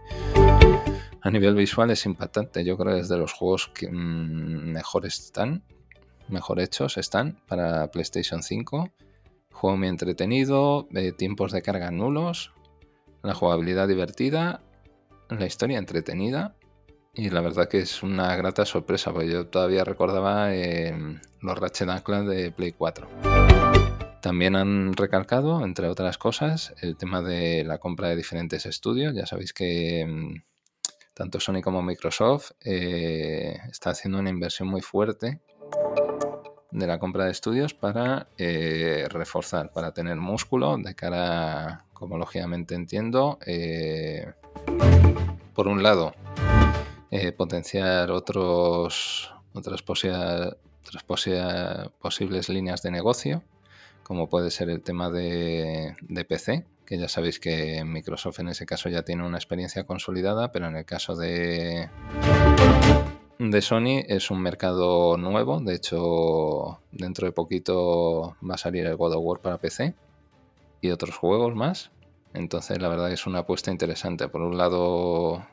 [1.21, 2.65] a nivel visual es impactante.
[2.65, 5.65] Yo creo que es de los juegos que mm, mejor están,
[6.29, 8.91] mejor hechos están para PlayStation 5.
[9.53, 10.87] Juego muy entretenido,
[11.17, 12.53] tiempos de carga nulos,
[13.23, 14.63] la jugabilidad divertida,
[15.29, 16.55] la historia entretenida
[17.13, 20.95] y la verdad que es una grata sorpresa, porque yo todavía recordaba eh,
[21.41, 23.09] los Ratchet Clank de Play 4.
[24.23, 29.15] También han recalcado, entre otras cosas, el tema de la compra de diferentes estudios.
[29.15, 30.43] Ya sabéis que mm,
[31.15, 35.41] tanto Sony como Microsoft eh, está haciendo una inversión muy fuerte
[36.71, 42.75] de la compra de estudios para eh, reforzar, para tener músculo de cara, como lógicamente
[42.75, 43.39] entiendo,
[45.55, 46.15] por un lado,
[47.11, 49.83] eh, potenciar otros, otras,
[52.01, 53.43] posibles líneas de negocio,
[54.03, 55.97] como puede ser el tema de,
[56.29, 60.67] PC, que ya sabéis que Microsoft en ese caso ya tiene una experiencia consolidada, pero
[60.69, 61.89] en el caso de,
[63.39, 68.97] de Sony es un mercado nuevo, de hecho dentro de poquito va a salir el
[68.97, 69.95] God of War para PC
[70.81, 71.91] y otros juegos más.
[72.35, 74.29] Entonces la verdad es una apuesta interesante.
[74.29, 75.47] Por un lado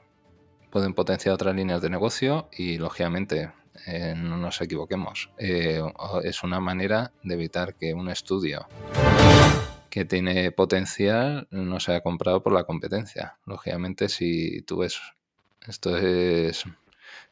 [0.72, 3.52] pueden potenciar otras líneas de negocio y, lógicamente,
[3.88, 5.82] eh, no nos equivoquemos, eh,
[6.24, 8.68] es una manera de evitar que un estudio
[9.90, 13.38] que tiene potencial no sea comprado por la competencia.
[13.46, 15.00] Lógicamente, si tú ves,
[15.66, 16.66] esto es,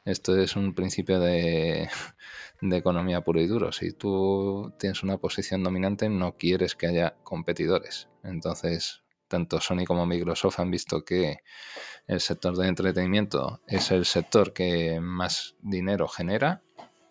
[0.04, 1.88] esto es un principio de,
[2.60, 3.72] economía puro y duro.
[3.72, 8.08] Si tú tienes una posición dominante, no quieres que haya competidores.
[8.22, 11.38] Entonces, tanto Sony como Microsoft han visto que
[12.06, 16.62] el sector de entretenimiento es el sector que más dinero genera,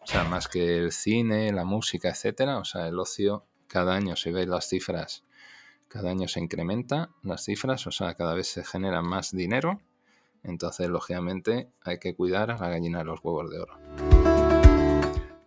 [0.01, 2.57] o sea, más que el cine, la música, etcétera.
[2.59, 5.23] O sea, el ocio, cada año, si veis las cifras,
[5.87, 9.81] cada año se incrementa las cifras, o sea, cada vez se genera más dinero.
[10.43, 13.79] Entonces, lógicamente, hay que cuidar a la gallina de los huevos de oro.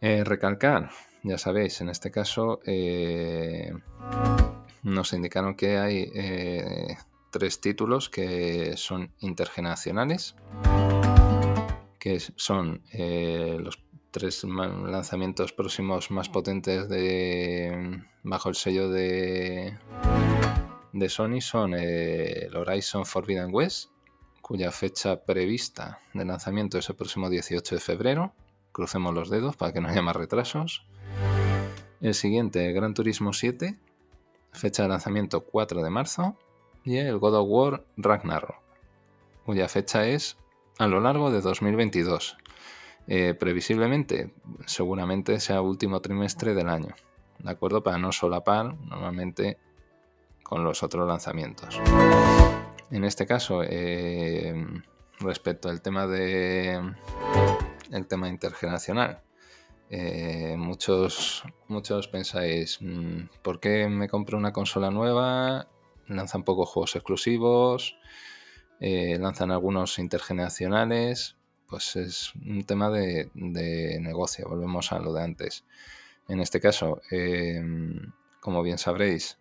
[0.01, 0.91] Eh, recalcar,
[1.23, 3.73] ya sabéis, en este caso eh,
[4.83, 6.97] nos indicaron que hay eh,
[7.31, 10.37] tres títulos que son intergeneracionales,
[11.99, 19.77] que son los tres lanzamientos próximos más potentes de bajo el sello de,
[20.93, 23.91] de Sony son el Horizon Forbidden West,
[24.47, 28.33] cuya fecha prevista de lanzamiento es el próximo 18 de febrero.
[28.71, 30.87] Crucemos los dedos para que no haya más retrasos.
[32.01, 33.77] El siguiente, Gran Turismo 7,
[34.53, 36.37] fecha de lanzamiento 4 de marzo
[36.85, 38.55] y el God of War Ragnarok,
[39.45, 40.37] cuya fecha es
[40.79, 42.37] a lo largo de 2022.
[43.09, 44.33] Eh, previsiblemente,
[44.65, 46.95] seguramente sea último trimestre del año,
[47.41, 47.83] ¿de acuerdo?
[47.83, 49.59] Para no solapar normalmente
[50.45, 51.81] con los otros lanzamientos.
[52.91, 54.55] En este caso, eh,
[55.19, 56.81] respecto al tema de
[57.91, 59.23] el tema intergeneracional,
[59.91, 65.69] eh, muchos, muchos pensáis, mm, ¿por qué me compro una consola nueva
[66.07, 67.99] lanzan pocos juegos exclusivos,
[68.81, 75.65] eh, lanzan algunos intergeneracionales, pues es un tema de, negocio, volvemos a lo de antes.
[76.29, 77.01] En este caso,
[78.41, 79.39] como bien sabréis,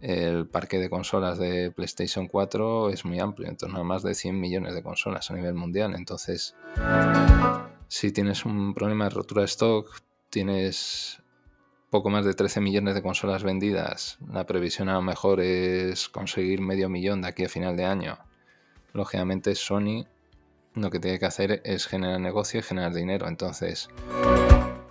[0.00, 4.40] el parque de consolas de PlayStation 4 es muy amplio, entonces no más de 100
[4.40, 5.94] millones de consolas a nivel mundial.
[5.94, 6.54] Entonces,
[7.88, 11.22] si tienes un problema de rotura de stock, tienes
[11.90, 14.18] poco más de 13 millones de consolas vendidas.
[14.32, 18.18] La previsión a lo mejor es conseguir medio millón de aquí a final de año.
[18.92, 20.06] Lógicamente Sony
[20.74, 23.26] lo que tiene que hacer es generar negocio y generar dinero.
[23.26, 23.88] Entonces,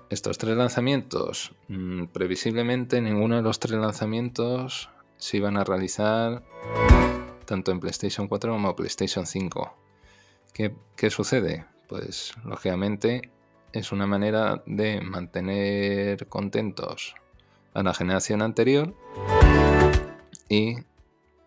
[0.10, 6.44] estos tres lanzamientos, mm, previsiblemente ninguno de los tres lanzamientos se iban a realizar
[7.46, 9.78] tanto en PlayStation 4 como PlayStation 5.
[10.54, 11.66] ¿Qué, qué sucede?
[11.88, 13.32] Pues lógicamente
[13.74, 17.14] es una manera de mantener contentos
[17.74, 18.96] a la generación anterior
[20.48, 20.76] y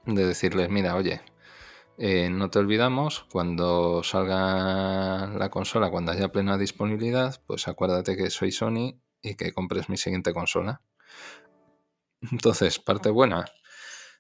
[0.07, 1.21] de decirles, mira, oye,
[1.99, 8.31] eh, no te olvidamos, cuando salga la consola, cuando haya plena disponibilidad, pues acuérdate que
[8.31, 10.83] soy Sony y que compres mi siguiente consola.
[12.31, 13.45] Entonces, parte buena,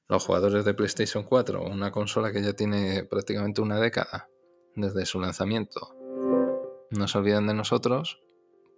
[0.08, 4.28] los jugadores de PlayStation 4, una consola que ya tiene prácticamente una década
[4.74, 5.96] desde su lanzamiento,
[6.92, 8.20] no se olviden de nosotros.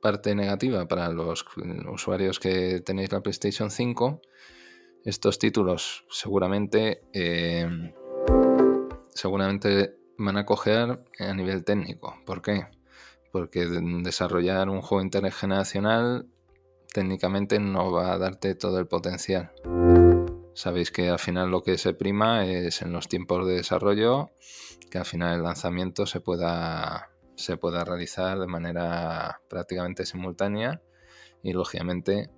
[0.01, 1.45] Parte negativa para los
[1.91, 4.20] usuarios que tenéis la PlayStation 5.
[5.05, 7.93] Estos títulos seguramente, eh,
[9.14, 12.14] seguramente van a coger a nivel técnico.
[12.25, 12.66] ¿Por qué?
[13.33, 16.29] Porque desarrollar un juego intergeneracional
[16.93, 19.51] técnicamente no va a darte todo el potencial.
[20.55, 24.31] Sabéis que al final lo que se prima es en los tiempos de desarrollo
[24.91, 30.81] que al final el lanzamiento se pueda, se pueda realizar de manera prácticamente simultánea
[31.43, 32.31] y lógicamente,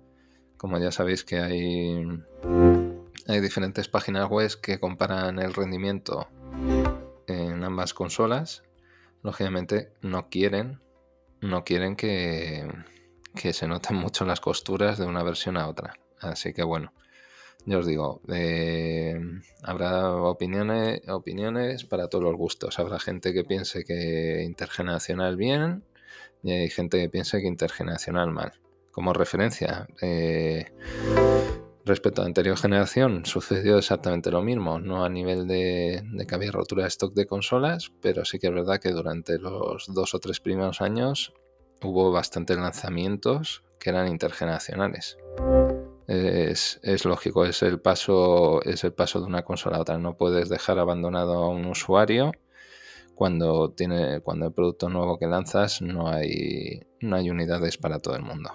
[0.57, 2.03] como ya sabéis que hay,
[3.27, 6.27] hay diferentes páginas web que comparan el rendimiento
[7.27, 8.63] en ambas consolas,
[9.21, 10.81] lógicamente no quieren,
[11.41, 12.67] no quieren que,
[13.35, 15.93] que se noten mucho las costuras de una versión a otra.
[16.19, 16.91] Así que bueno,
[17.65, 19.19] yo os digo, eh,
[19.63, 22.79] habrá opiniones, opiniones para todos los gustos.
[22.79, 25.83] Habrá gente que piense que intergeneracional bien
[26.43, 28.53] y hay gente que piense que intergeneracional mal.
[28.91, 30.71] Como referencia, eh,
[31.85, 36.35] respecto a la anterior generación, sucedió exactamente lo mismo, no a nivel de, de, que
[36.35, 40.13] había rotura de stock de consolas, pero sí que es verdad que durante los dos
[40.15, 41.33] o tres primeros años
[41.83, 45.17] hubo bastantes lanzamientos que eran intergeneracionales
[46.07, 49.97] es, lógico, es el paso, es el paso de una consola a otra.
[49.97, 52.31] No puedes dejar abandonado a un usuario
[53.15, 58.15] cuando tiene, cuando el producto nuevo que lanzas no hay, no hay unidades para todo
[58.15, 58.51] el mundo.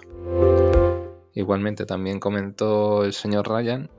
[1.35, 3.89] Igualmente también comentó el señor Ryan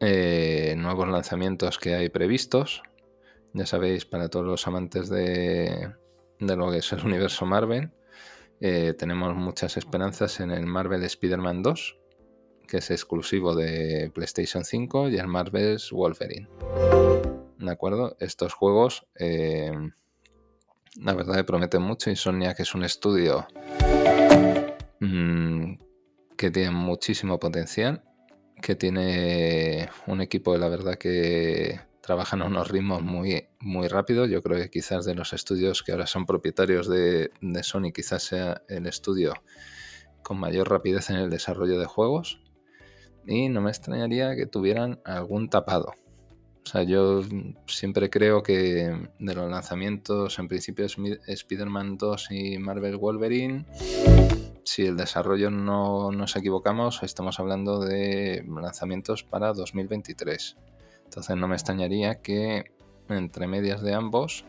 [0.00, 2.82] eh, nuevos lanzamientos que hay previstos.
[3.54, 5.90] Ya sabéis, para todos los amantes de,
[6.38, 7.90] lo que es el universo Marvel,
[8.60, 11.96] eh, tenemos muchas esperanzas en el Marvel Spider-Man 2,
[12.66, 16.48] que es exclusivo de PlayStation 5, y el Marvel's Wolverine.
[17.58, 18.16] ¿De acuerdo?
[18.20, 19.72] Estos juegos, eh,
[21.00, 22.10] la verdad, prometen mucho.
[22.10, 23.46] Insomnia, que es un estudio
[25.00, 25.74] mmm,
[26.36, 28.02] que tiene muchísimo potencial,
[28.60, 34.28] que tiene un equipo, la verdad, que trabajan a unos ritmos muy, muy rápidos.
[34.28, 37.30] Yo creo que quizás de los estudios que ahora son propietarios de
[37.62, 39.34] Sony, quizás sea el estudio
[40.22, 42.40] con mayor rapidez en el desarrollo de juegos
[43.26, 45.92] y no me extrañaría que tuvieran algún tapado.
[46.64, 47.22] O sea, yo
[47.68, 53.66] siempre creo que de los lanzamientos, en principio Spider-Man 2 y Marvel Wolverine,
[54.64, 60.56] si el desarrollo no nos equivocamos, estamos hablando de lanzamientos para 2023.
[61.04, 62.72] Entonces no me extrañaría que
[63.08, 64.44] entre medias de ambos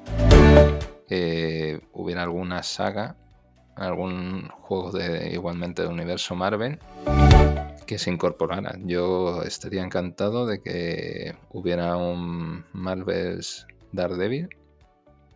[1.10, 3.16] eh, hubiera alguna saga,
[3.76, 6.80] algún juego de igualmente de universo Marvel
[7.88, 8.78] que se incorporara.
[8.84, 14.50] Yo estaría encantado de que hubiera un Marvel's Daredevil.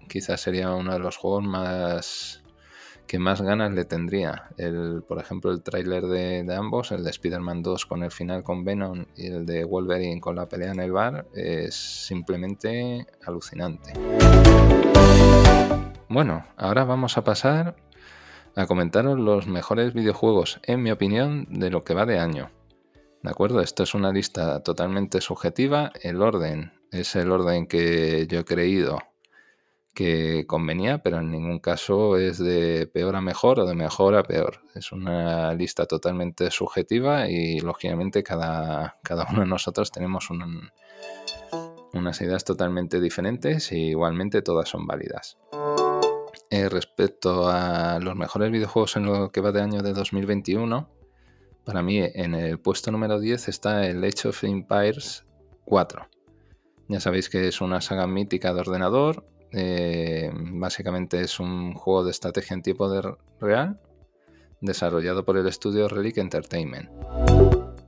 [0.08, 2.44] Quizás sería uno de los juegos más
[3.08, 4.50] que más ganas le tendría.
[4.58, 8.64] El, por ejemplo, el tráiler de, ambos, el de Spider-Man 2 con el final con
[8.64, 13.94] Venom y el de Wolverine con la pelea en el bar, es simplemente alucinante.
[16.08, 17.76] Bueno, ahora vamos a pasar
[18.56, 22.52] a comentaros los mejores videojuegos, en mi opinión, de lo que va de año.
[23.24, 23.62] ¿De acuerdo?
[23.62, 25.92] Esto es una lista totalmente subjetiva.
[26.02, 29.00] El orden es el orden que yo he creído
[29.94, 34.24] que convenía, pero en ningún caso es de peor a mejor o de mejor a
[34.24, 34.62] peor.
[34.74, 40.30] Es una lista totalmente subjetiva y lógicamente cada, cada uno de nosotros tenemos
[41.94, 45.38] unas ideas totalmente diferentes e igualmente todas son válidas.
[46.54, 50.90] Eh, respecto a los mejores videojuegos en lo que va de año de 2021,
[51.64, 55.26] para mí en el puesto número 10 está el Age of Empires
[55.64, 56.10] 4.
[56.90, 59.26] Ya sabéis que es una saga mítica de ordenador.
[59.54, 63.80] Eh, básicamente es un juego de estrategia en tiempo real
[64.60, 66.90] desarrollado por el estudio Relic Entertainment.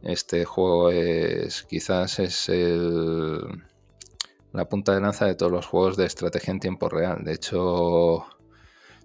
[0.03, 2.49] Este juego es quizás es
[4.53, 7.25] la punta de lanza de todos los juegos de estrategia en tiempo real.
[7.25, 8.25] De hecho,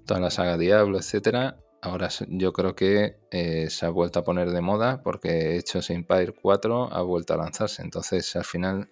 [0.09, 4.51] toda la saga Diablo, etcétera, ahora yo creo que eh, se ha vuelto a poner
[4.51, 7.83] de moda porque Hechos Empire 4 ha vuelto a lanzarse.
[7.83, 8.89] Entonces, al final,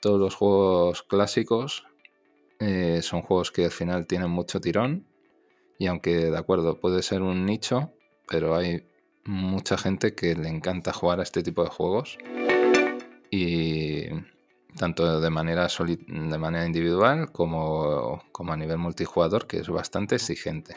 [0.00, 1.84] todos los juegos clásicos
[2.60, 5.06] eh, son juegos que al final tienen mucho tirón.
[5.78, 7.92] Y aunque, de acuerdo, puede ser un nicho,
[8.26, 8.88] pero hay
[9.24, 12.16] mucha gente que le encanta jugar a este tipo de juegos.
[13.30, 14.06] Y
[14.76, 20.76] tanto de manera, de manera individual como, como a nivel multijugador, que es bastante exigente.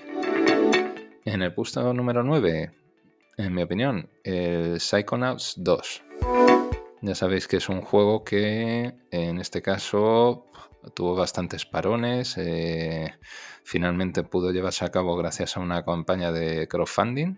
[1.25, 2.71] En el puesto número 9,
[3.37, 6.03] en mi opinión, el Psychonauts 2.
[7.01, 10.45] Ya sabéis que es un juego que en este caso
[10.93, 12.37] tuvo bastantes parones.
[12.37, 13.13] Eh,
[13.63, 17.37] finalmente pudo llevarse a cabo gracias a una campaña de crowdfunding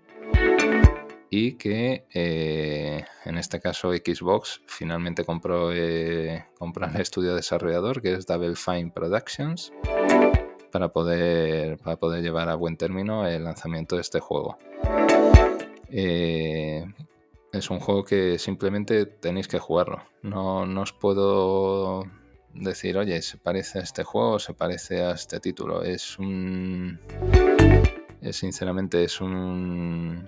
[1.35, 8.27] y que eh, en este caso Xbox finalmente compró, eh, el estudio desarrollador que es
[8.27, 9.73] Double Fine Productions
[10.71, 14.59] para poder, para poder llevar a buen término el lanzamiento de este juego.
[15.89, 16.85] Eh,
[17.51, 20.03] es un juego que simplemente tenéis que jugarlo.
[20.21, 22.03] No, no os puedo
[22.53, 25.81] decir, oye, se parece a este juego, se parece a este título.
[25.81, 26.99] Es un.
[28.21, 30.27] Es, sinceramente, es un.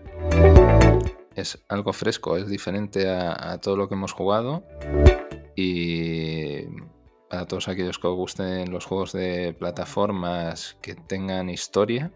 [1.36, 4.64] Es algo fresco, es diferente a, todo lo que hemos jugado.
[5.56, 6.62] Y
[7.30, 12.12] para todos aquellos que os gusten los juegos de plataformas que tengan historia,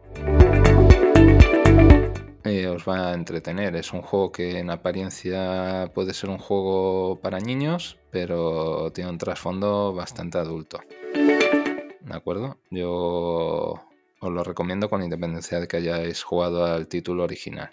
[2.45, 3.75] eh, os va a entretener.
[3.75, 9.17] Es un juego que en apariencia puede ser un juego para niños, pero tiene un
[9.17, 10.79] trasfondo bastante adulto.
[11.13, 12.57] ¿De acuerdo?
[12.71, 13.81] Yo
[14.21, 17.69] os lo recomiendo con independencia de que hayáis jugado al título original.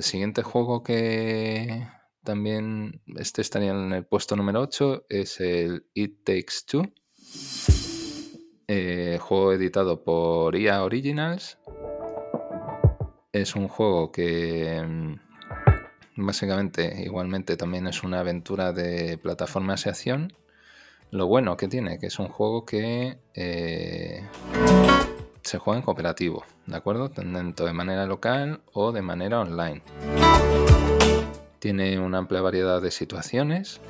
[0.00, 1.86] El siguiente juego que
[2.24, 6.90] también este estaría en el puesto número 8 es el It Takes Two.
[8.66, 11.58] Eh, juego editado por IA Originals
[13.30, 20.32] es un juego que mm, básicamente igualmente también es una aventura de plataforma de acción.
[21.10, 24.26] Lo bueno que tiene, que es un juego que eh,
[25.42, 27.10] se juega en cooperativo, ¿de acuerdo?
[27.10, 29.82] Tanto de manera local o de manera online.
[31.58, 33.80] Tiene una amplia variedad de situaciones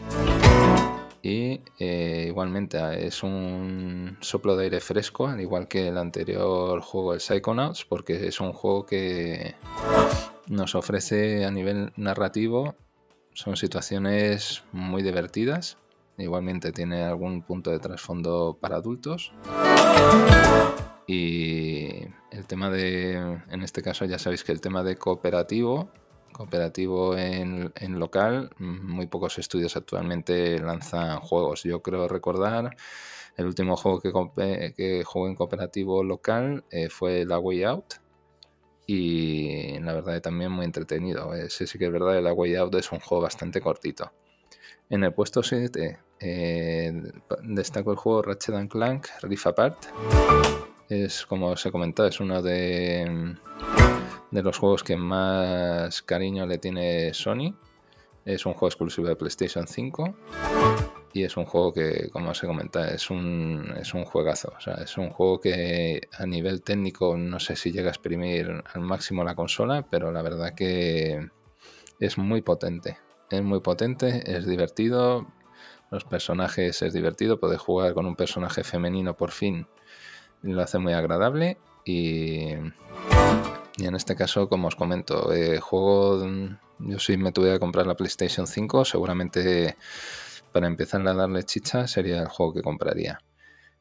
[1.22, 7.14] y eh, igualmente es un soplo de aire fresco, al igual que el anterior juego,
[7.14, 9.54] el Psychonauts, porque es un juego que
[10.48, 12.74] nos ofrece a nivel narrativo,
[13.34, 15.76] son situaciones muy divertidas,
[16.16, 19.32] igualmente tiene algún punto de trasfondo para adultos.
[21.12, 25.90] Y el tema de, en este caso ya sabéis que el tema de cooperativo
[26.32, 31.64] Cooperativo en, local, muy pocos estudios actualmente lanzan juegos.
[31.64, 32.76] Yo creo recordar
[33.36, 37.94] el último juego que, que jugué en cooperativo local eh, fue La Way Out.
[38.86, 41.34] Y la verdad también muy entretenido.
[41.34, 44.12] Ese sí que es verdad, La Way Out es un juego bastante cortito.
[44.88, 47.02] En el puesto 7 eh,
[47.42, 50.69] destaco el juego Ratchet Clank Rift Apart.
[50.90, 53.36] Es como os he comentado, es uno de
[54.30, 57.54] de los juegos que más cariño le tiene Sony.
[58.24, 60.14] Es un juego exclusivo de PlayStation 5
[61.12, 64.52] y es un juego que, como se comenta, es un, es un juegazo.
[64.56, 68.62] O sea, es un juego que a nivel técnico no sé si llega a exprimir
[68.72, 71.28] al máximo la consola, pero la verdad que
[71.98, 72.98] es muy potente.
[73.30, 75.26] Es muy potente, es divertido.
[75.90, 77.40] Los personajes es divertido.
[77.40, 79.66] Poder jugar con un personaje femenino por fin
[80.42, 81.58] lo hace muy agradable.
[81.84, 82.54] Y
[83.80, 86.28] y en este caso, como os comento, eh, juego.
[86.80, 88.84] Yo sí me tuve que comprar la PlayStation 5.
[88.84, 89.76] Seguramente
[90.52, 93.22] para empezar a darle chicha sería el juego que compraría.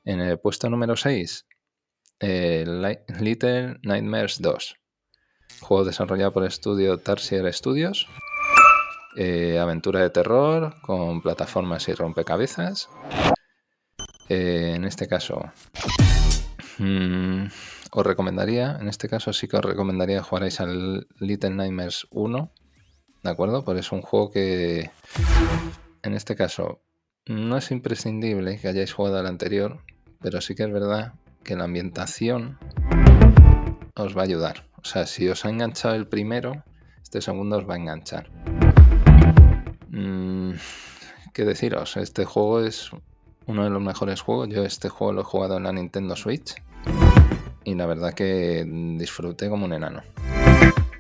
[0.06, 1.48] En el puesto número 6,
[2.22, 2.66] eh,
[3.20, 4.76] Little Nightmares 2.
[5.62, 8.08] Juego desarrollado por el estudio Tarsier Studios.
[9.18, 12.90] Eh, aventura de terror con plataformas y rompecabezas.
[14.30, 15.52] en este caso.
[16.80, 17.48] Mm,
[17.92, 22.52] os recomendaría, en este caso sí que os recomendaría jugarais al Little Nightmares 1,
[23.22, 23.66] ¿de acuerdo?
[23.66, 24.90] Pues es un juego que,
[26.04, 26.80] en este caso,
[27.26, 29.84] no es imprescindible que hayáis jugado al anterior,
[30.22, 32.58] pero sí que es verdad que la ambientación
[33.96, 34.66] os va a ayudar.
[34.82, 36.64] O sea, si os ha enganchado el primero,
[37.04, 38.30] este segundo os va a enganchar.
[39.90, 40.54] Mm,
[41.34, 41.98] ¿Qué deciros?
[41.98, 42.92] Este juego es
[43.48, 44.48] uno de los mejores juegos.
[44.48, 46.56] Yo este juego lo he jugado en la Nintendo Switch
[47.64, 48.66] y la verdad que
[48.98, 50.02] disfruté como un enano.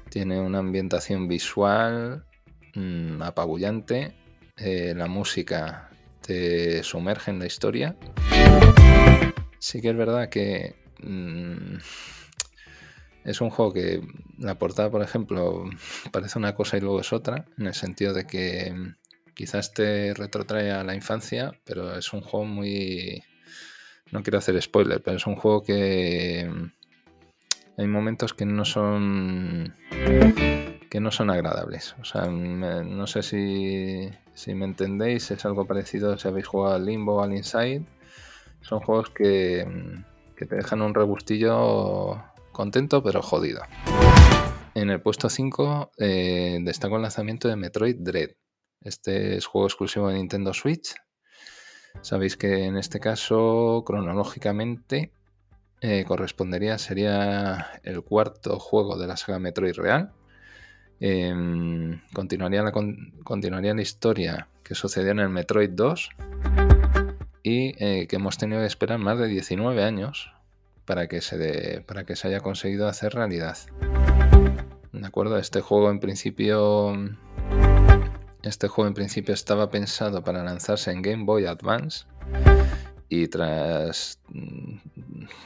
[0.09, 2.25] Tiene una ambientación visual
[2.75, 4.13] mm, apabullante,
[4.57, 5.89] eh, la música
[6.21, 7.95] te sumerge en la historia.
[9.59, 11.77] Sí que es verdad que mm,
[13.25, 14.01] es un juego que
[14.37, 15.63] la portada, por ejemplo,
[16.11, 18.95] parece una cosa y luego es otra, en el sentido de que mm,
[19.33, 23.23] quizás te retrotrae a la infancia, pero es un juego muy
[24.11, 26.49] no quiero hacer spoiler, pero es un juego que
[27.77, 29.73] hay momentos que no son
[30.89, 31.95] que no son agradables.
[32.01, 36.85] O sea, no sé si, si me entendéis, es algo parecido si habéis jugado al
[36.85, 37.85] Limbo o al Inside.
[38.61, 39.65] Son juegos que,
[40.35, 43.61] que te dejan un rebustillo contento pero jodido.
[44.73, 48.31] En el puesto 5 eh, destaco el lanzamiento de Metroid Dread.
[48.81, 50.95] Este es juego exclusivo de Nintendo Switch
[52.01, 55.11] Sabéis que en este caso, cronológicamente,
[55.81, 60.11] eh, correspondería, sería el cuarto juego de la saga Metroid Real.
[60.99, 66.09] Em, continuaría, la, continuaría la historia que sucedió en el Metroid 2
[67.43, 70.33] y eh, que hemos tenido que esperar más de 19 años
[70.85, 73.57] para que se, para que se haya conseguido hacer realidad.
[74.91, 75.37] ¿De acuerdo?
[75.37, 76.93] Este juego en principio.
[78.41, 82.05] Este juego en principio estaba pensado para lanzarse en Game Boy Advance.
[83.09, 84.19] Y tras,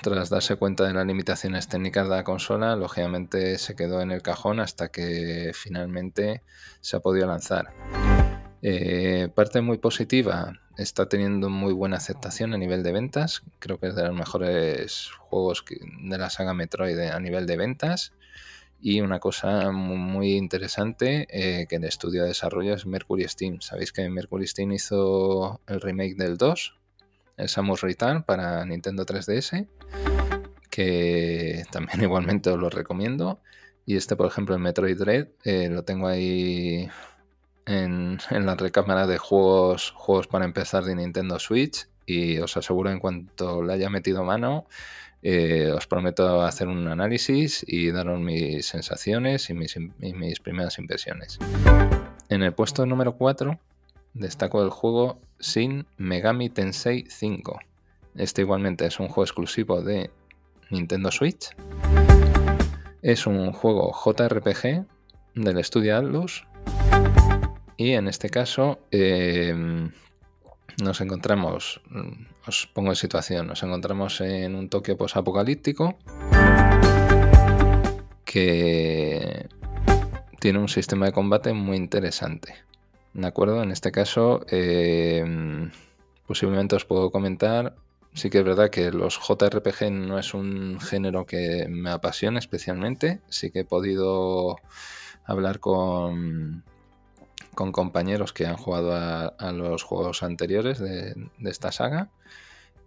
[0.02, 4.22] tras darse cuenta de las limitaciones técnicas de la consola, lógicamente se quedó en el
[4.22, 6.44] cajón hasta que finalmente
[6.82, 7.74] se ha podido lanzar.
[8.62, 13.42] Eh, parte muy positiva, está teniendo muy buena aceptación a nivel de ventas.
[13.60, 18.14] Creo que es de los mejores juegos de la saga Metroid a nivel de ventas.
[18.86, 23.62] Y una cosa muy, interesante eh, que el estudio de desarrollo es Mercury Steam.
[23.62, 26.76] Sabéis que Mercury Steam hizo el remake del 2,
[27.38, 29.70] el Samus Return para Nintendo 3DS,
[30.70, 33.40] que también igualmente os lo recomiendo.
[33.86, 36.90] Y este, por ejemplo, el Metroid Dread, eh, lo tengo ahí
[37.66, 43.00] en, la recámara de juegos, juegos para empezar de Nintendo Switch y os aseguro en
[43.00, 44.68] cuanto le haya metido mano,
[45.24, 51.40] eh, os prometo hacer un análisis y daros mis sensaciones y mis, mis primeras impresiones.
[52.30, 53.58] En el puesto número 4
[54.14, 57.60] destaco el juego Sin Megami Tensei 5.
[58.16, 60.12] Este igualmente es un juego exclusivo de
[60.70, 61.56] Nintendo Switch.
[63.02, 64.86] Es un juego JRPG
[65.36, 66.46] del estudio Atlus
[67.78, 69.92] y en este caso em,
[70.82, 75.98] nos encontramos, mm, os pongo en situación, nos encontramos en un Tokio posapocalíptico
[78.26, 79.48] que
[80.40, 82.56] tiene un sistema de combate muy interesante.
[83.14, 83.62] ¿De acuerdo?
[83.62, 85.72] En este caso, em,
[86.26, 87.76] posiblemente os puedo comentar.
[88.14, 93.22] Sí que es verdad que los JRPG no es un género que me apasione especialmente.
[93.30, 94.58] Sí que he podido
[95.26, 96.64] hablar con,
[97.54, 102.10] con compañeros que han jugado a, los juegos anteriores de, esta saga.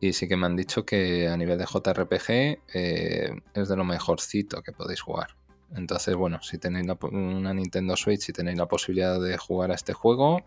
[0.01, 2.31] Y sí que me han dicho que a nivel de JRPG
[2.75, 5.37] eh, es de lo mejorcito que podéis jugar.
[5.75, 9.95] Entonces, bueno, si tenéis una Nintendo Switch y tenéis la posibilidad de jugar a este
[9.95, 10.43] juego,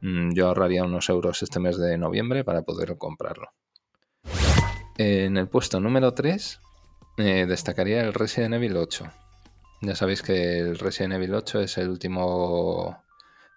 [0.00, 3.52] mm, yo ahorraría unos euros este mes de noviembre para poder comprarlo.
[4.98, 6.60] En el puesto número 3
[7.18, 9.10] eh, destacaría el Resident Evil 8.
[9.82, 13.02] Ya sabéis que el Resident Evil 8 es el último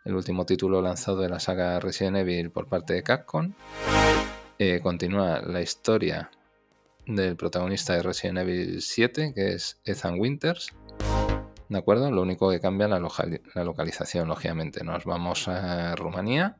[0.05, 3.53] el último título lanzado de la saga Resident Evil por parte de Capcom.
[4.59, 6.29] Eh, continúa la historia
[7.05, 10.73] del protagonista de Resident Evil 7, que es Ethan Winters.
[11.69, 12.11] ¿De acuerdo?
[12.11, 14.83] Lo único que cambia la, la localización, lógicamente.
[14.83, 16.57] Nos vamos a Rumanía,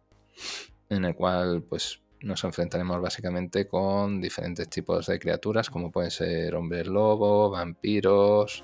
[0.89, 6.55] en el cual pues nos enfrentaremos básicamente con diferentes tipos de criaturas, como pueden ser
[6.55, 8.63] hombres lobo, vampiros,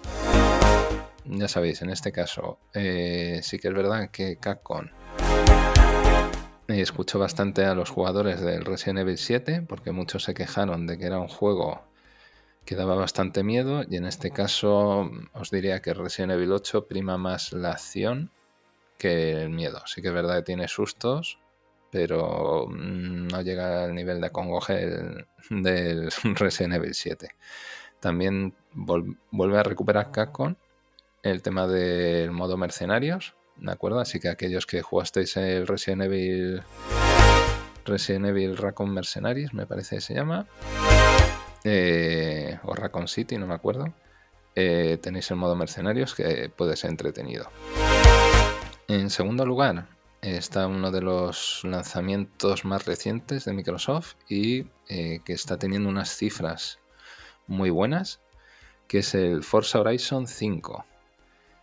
[1.30, 4.88] ya sabéis, en este caso eh, sí que es verdad que Capcom
[6.67, 11.05] escuchó bastante a los jugadores del Resident Evil 7 porque muchos se quejaron de que
[11.05, 11.82] era un juego
[12.65, 17.17] que daba bastante miedo y en este caso os diría que Resident Evil 8 prima
[17.17, 18.32] más la acción
[18.97, 19.82] que el miedo.
[19.86, 21.39] Sí que es verdad que tiene sustos,
[21.89, 24.88] pero mm, no llega al nivel de acongoje
[25.49, 27.30] del, Resident Evil 7.
[27.99, 30.55] También vuelve a recuperar Capcom
[31.24, 33.99] el tema del modo mercenarios, ¿de acuerdo?
[33.99, 36.63] Así que aquellos que jugasteis el Resident Evil
[37.86, 40.47] Resident Evil Raccoon Mercenaries, me parece que se llama,
[41.63, 43.93] eh, o Raccoon City, no me acuerdo,
[44.55, 47.49] eh, tenéis el modo mercenarios que puede ser entretenido.
[48.88, 49.88] En segundo lugar,
[50.22, 56.15] está uno de los lanzamientos más recientes de Microsoft y eh, que está teniendo unas
[56.15, 56.80] cifras
[57.47, 58.20] muy buenas,
[58.88, 60.86] que es el Forza Horizon 5.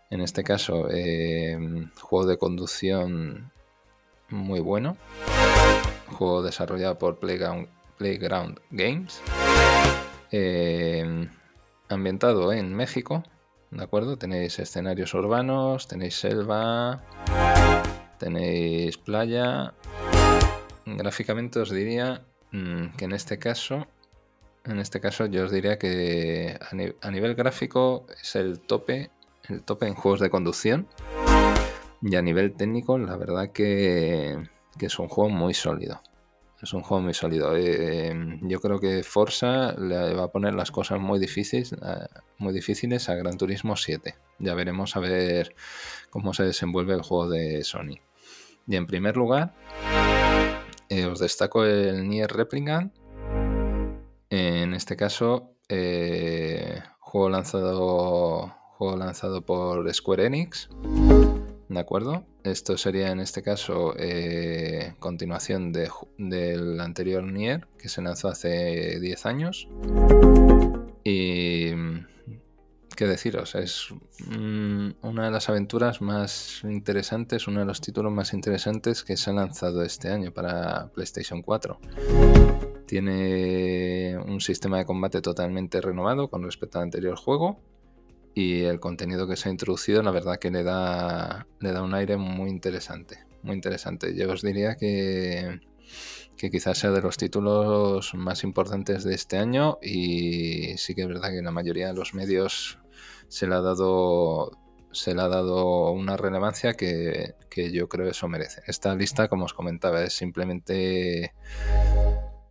[0.08, 3.50] En este caso, em, juego de conducción
[4.28, 4.96] muy bueno.
[6.06, 9.20] Juego desarrollado por Playground, Games.
[10.30, 11.28] Em,
[11.88, 13.24] ambientado en México.
[13.70, 14.16] ¿De acuerdo?
[14.16, 17.02] Tenéis escenarios urbanos, tenéis selva,
[18.18, 19.74] tenéis playa.
[20.84, 23.86] Gráficamente os diría mm, que en este caso
[24.66, 29.10] en este caso yo os diría que a, nivel gráfico es el tope
[29.48, 30.88] el tope en juegos de conducción.
[32.02, 34.36] Y a nivel técnico, la verdad que,
[34.78, 36.02] es un juego muy sólido.
[36.62, 37.56] Es un juego muy sólido.
[37.56, 42.06] Eh, yo creo que Forza le va a poner las cosas muy difíciles, eh,
[42.38, 44.14] muy difíciles a Gran Turismo 7.
[44.38, 45.54] Ya veremos a ver
[46.10, 47.98] cómo se desenvuelve el juego de Sony.
[48.66, 49.54] Y en primer lugar,
[50.88, 52.94] eh, os destaco el Nier Replicant.
[54.30, 55.52] En este caso,
[57.00, 60.68] juego lanzado juego lanzado por Square Enix.
[61.68, 62.24] ¿De acuerdo?
[62.44, 69.26] Esto sería en este caso eh, continuación del anterior Nier, que se lanzó hace 10
[69.26, 69.68] años.
[71.04, 71.70] Y
[72.96, 73.88] qué deciros, es
[74.26, 79.30] mm, una de las aventuras más interesantes, uno de los títulos más interesantes que se
[79.30, 81.80] ha lanzado este año para PlayStation 4.
[82.86, 87.58] Tiene un sistema de combate totalmente renovado con respecto al anterior juego
[88.36, 91.94] y el contenido que se ha introducido la verdad que le da, le da un
[91.94, 94.14] aire muy interesante, muy interesante.
[94.14, 95.60] Yo os diría que
[96.36, 101.08] que quizás sea de los títulos más importantes de este año y sí que es
[101.08, 102.78] verdad que la mayoría de los medios
[103.28, 104.50] se le ha dado
[104.92, 107.34] se le ha dado una relevancia que,
[107.72, 108.62] yo creo eso merece.
[108.66, 111.34] Esta lista, como os comentaba, es simplemente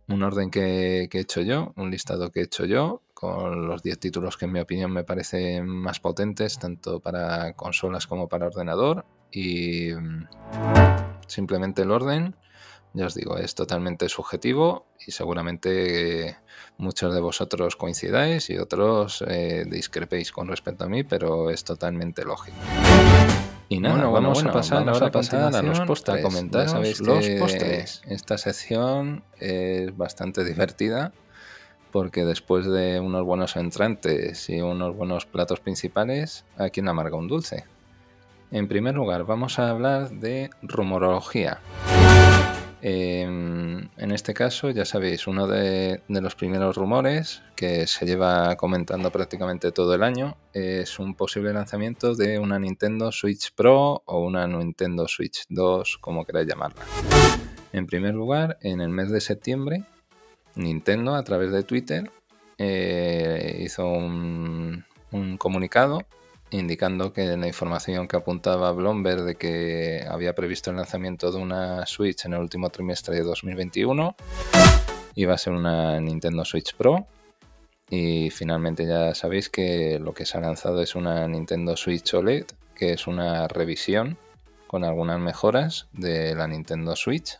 [0.08, 3.98] un orden que, he hecho yo, un listado que he hecho yo, con los 10
[3.98, 9.06] títulos que en mi opinión me parecen más potentes, tanto para consolas como para ordenador.
[9.32, 10.26] Y mm,
[11.26, 12.36] simplemente el orden
[12.92, 16.36] ya os digo, es totalmente subjetivo y seguramente
[16.76, 22.24] muchos de vosotros coincidáis y otros eh, discrepéis con respecto a mí, pero es totalmente
[22.24, 22.56] lógico.
[23.68, 26.20] Y nada, vamos, a pasar, ahora a, pasar a los postres.
[26.20, 28.02] A comentar, sabéis los postres.
[28.06, 31.12] Esta sección es bastante divertida
[31.96, 37.26] porque después de unos buenos entrantes y unos buenos platos principales, aquí en amarga un
[37.26, 37.64] dulce.
[38.50, 41.58] En primer lugar, vamos a hablar de rumorología.
[42.82, 49.10] Em, en este caso, ya sabéis, uno de, los primeros rumores que se lleva comentando
[49.10, 54.46] prácticamente todo el año es un posible lanzamiento de una Nintendo Switch Pro o una
[54.46, 56.82] Nintendo Switch 2, como queráis llamarla.
[57.72, 59.84] En primer lugar, en el mes de septiembre,
[60.56, 62.10] Nintendo a través de Twitter
[62.58, 64.84] eh, hizo un
[65.38, 66.04] comunicado
[66.50, 71.86] indicando que la información que apuntaba Bloomberg de que había previsto el lanzamiento de una
[71.86, 74.14] Switch en el último trimestre de 2021
[75.16, 77.06] iba a ser una Nintendo Switch Pro.
[77.88, 82.46] Y finalmente ya sabéis que lo que se ha lanzado es una Nintendo Switch OLED
[82.74, 84.18] que es una revisión
[84.66, 87.38] con algunas mejoras de la Nintendo Switch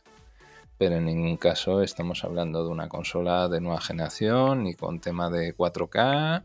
[0.78, 5.30] pero en ningún caso estamos hablando de una consola de nueva generación ni con tema
[5.30, 6.44] de 4K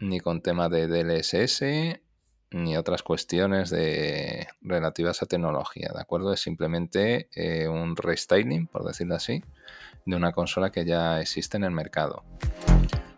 [0.00, 2.00] ni con tema de DLSS,
[2.50, 6.32] ni otras cuestiones de, relativas a tecnología, ¿de acuerdo?
[6.32, 9.42] Es simplemente eh, un restyling, por decirlo así,
[10.06, 12.22] de una consola que ya existe en el mercado.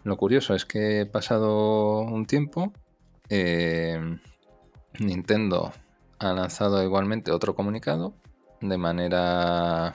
[0.05, 2.72] Lo curioso es que pasado un tiempo,
[3.28, 4.01] eh,
[4.99, 5.72] Nintendo
[6.18, 8.14] ha lanzado igualmente otro comunicado
[8.61, 9.95] de manera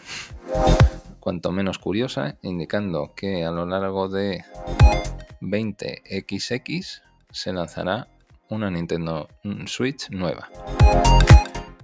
[1.19, 4.43] cuanto menos curiosa, indicando que a lo largo de
[5.41, 7.01] 20XX
[7.31, 8.07] se lanzará
[8.49, 9.27] una Nintendo
[9.65, 10.49] Switch nueva.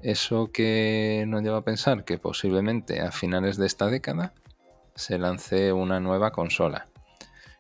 [0.04, 4.34] Eso que nos lleva a pensar que posiblemente a finales de esta década
[4.96, 6.88] se lance una nueva consola.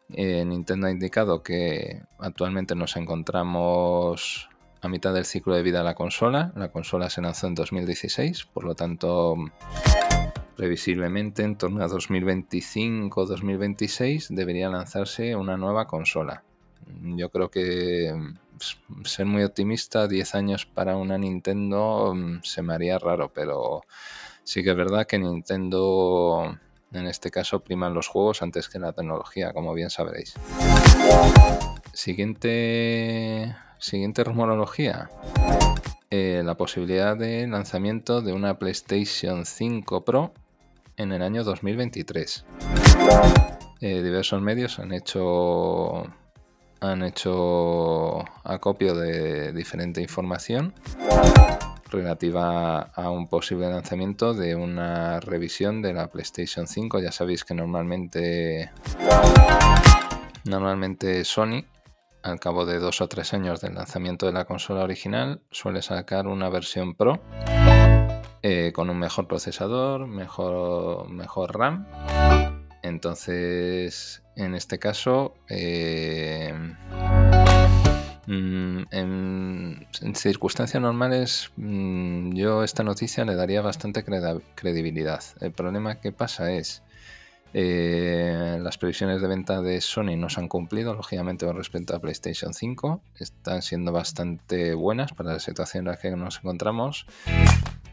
[0.10, 4.50] Eh, Nintendo ha indicado que actualmente nos encontramos
[4.82, 6.52] a mitad del ciclo de vida de la consola.
[6.56, 9.36] La consola se lanzó en 2016, por lo tanto
[10.62, 16.44] Previsiblemente en torno a 2025-2026 debería lanzarse una nueva consola.
[17.02, 18.14] Yo creo que
[18.58, 23.82] pues, ser muy optimista, 10 años para una Nintendo mm, se me haría raro, pero
[24.44, 26.56] sí que es verdad que Nintendo
[26.92, 30.36] en este caso priman los juegos antes que la tecnología, como bien sabréis.
[31.94, 35.10] Siguiente, siguiente rumorología.
[36.12, 40.34] Eh, la posibilidad de lanzamiento de una PlayStation 5 Pro
[40.98, 42.46] en el año 2023.
[43.82, 46.04] Eh, diversos medios han hecho
[46.80, 50.74] han hecho acopio de diferente información
[51.92, 57.00] relativa a un posible lanzamiento de una revisión de la PlayStation 5.
[57.00, 58.72] Ya sabéis que normalmente
[60.44, 61.66] normalmente Sony
[62.24, 66.28] al cabo de dos o tres años del lanzamiento de la consola original suele sacar
[66.28, 67.22] una versión Pro
[68.44, 71.88] eh, con un mejor procesador, mejor, mejor RAM.
[72.82, 76.54] Entonces, en este caso, eh,
[78.26, 85.24] mm, en, circunstancias normales, mm, yo esta noticia le daría bastante credibilidad.
[85.40, 86.82] El problema que pasa es
[87.54, 91.99] eh, las previsiones de venta de Sony no se han cumplido, lógicamente, con respecto a
[91.99, 93.02] PlayStation 5.
[93.20, 97.06] Están siendo bastante buenas para la situación en la que nos encontramos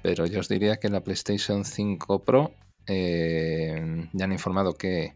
[0.03, 2.53] pero yo os diría que la PlayStation 5 Pro
[2.87, 5.15] eh, ya han informado que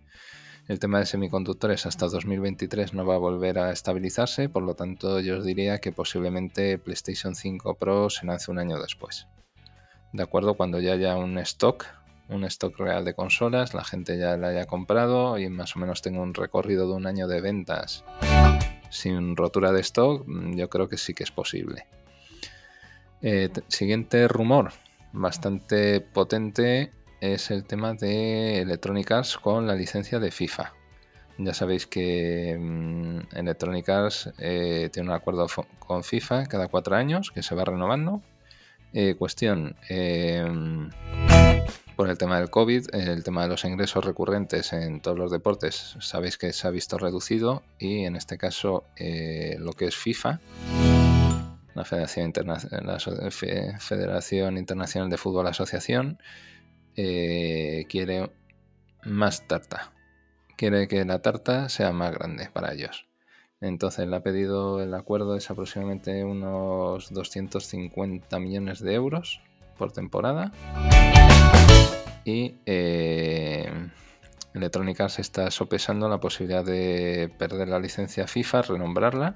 [0.68, 5.20] el tema de semiconductores hasta 2023 no va a volver a estabilizarse, por lo tanto
[5.20, 9.26] yo os diría que posiblemente PlayStation 5 Pro se lance un año después.
[10.12, 11.86] De acuerdo, cuando ya haya un stock,
[12.28, 16.02] un stock real de consolas, la gente ya la haya comprado y más o menos
[16.02, 18.04] tenga un recorrido de un año de ventas
[18.92, 21.86] sin rotura de stock, mm, yo creo que sí que es posible.
[23.22, 24.72] Eh, siguiente rumor,
[25.12, 30.74] bastante potente, es el tema de Electronic Arts con la licencia de FIFA.
[31.38, 35.46] Ya sabéis que mm, Electronic Arts eh, tiene un acuerdo
[35.78, 38.22] con FIFA cada cuatro años que se va renovando.
[38.92, 39.74] Eh, cuestión,
[41.96, 45.96] por el tema del COVID, el tema de los ingresos recurrentes en todos los deportes,
[46.00, 50.40] sabéis que se ha visto reducido y en este caso eh, lo que es FIFA,
[51.74, 52.32] la Federación,
[54.58, 56.18] Internacional de Fútbol Asociación,
[56.94, 58.30] quiere
[59.04, 59.92] más tarta
[60.62, 63.08] quiere que la tarta sea más grande para ellos.
[63.60, 69.40] Entonces le ha pedido el acuerdo es aproximadamente unos 250 millones de euros
[69.76, 70.52] por temporada.
[72.24, 73.70] Y eh,
[74.54, 79.34] Electronic Arts está sopesando la posibilidad de perder la licencia FIFA, renombrarla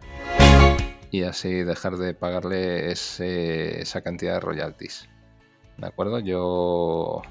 [1.11, 5.09] y así dejar de pagarle esa cantidad de royalties.
[5.78, 6.20] ¿De acuerdo?
[6.20, 7.22] Yo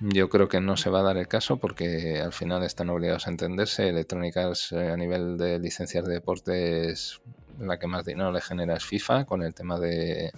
[0.00, 3.28] yo creo que no se va a dar el caso porque al final están obligados
[3.28, 3.88] a entenderse.
[3.88, 7.22] Electrónicas eh, a nivel de licencias de deportes
[7.58, 10.32] la que más dinero le genera es FIFA con el tema de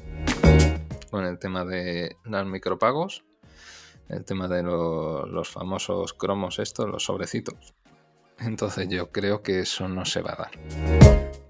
[1.11, 3.25] con el tema de los micropagos,
[4.09, 7.75] el tema de los famosos cromos estos, los sobrecitos.
[8.39, 10.51] Entonces yo creo que eso no se va a dar.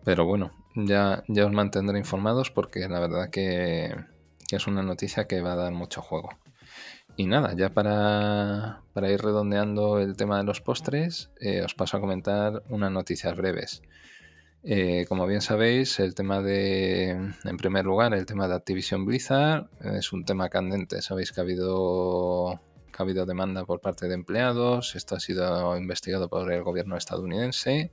[0.05, 3.95] Pero bueno, ya, ya os mantendré informados porque la verdad que
[4.51, 6.31] es una noticia que va a dar mucho juego.
[7.17, 12.01] Y nada, ya para, ir redondeando el tema de los postres, eh, os paso a
[12.01, 13.83] comentar unas noticias breves.
[14.67, 19.69] Eh, como bien sabéis, el tema de, en primer lugar, el tema de Activision Blizzard
[19.81, 21.03] es un tema candente.
[21.03, 25.77] Sabéis que ha habido, que ha habido demanda por parte de empleados, esto ha sido
[25.77, 27.93] investigado por el gobierno estadounidense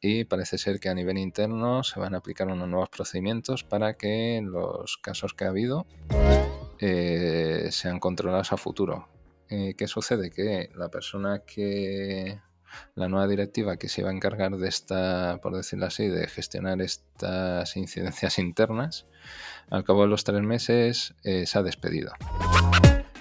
[0.00, 3.94] y parece ser que a nivel interno se van a aplicar unos nuevos procedimientos para
[3.96, 5.86] que los casos que ha habido
[6.80, 9.08] eh, sean controlados a futuro.
[9.48, 10.32] Eh, ¿Qué sucede?
[10.32, 12.40] Que la persona que,
[12.94, 16.80] la nueva directiva que se iba a encargar de esta, por decirlo así, de gestionar
[16.80, 19.06] estas incidencias internas,
[19.70, 22.12] al cabo de los tres meses eh, se ha despedido.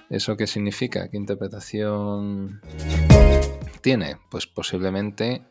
[0.10, 1.10] ¿Eso qué significa?
[1.10, 2.62] ¿Qué interpretación
[3.82, 4.18] tiene?
[4.30, 5.42] Pues posiblemente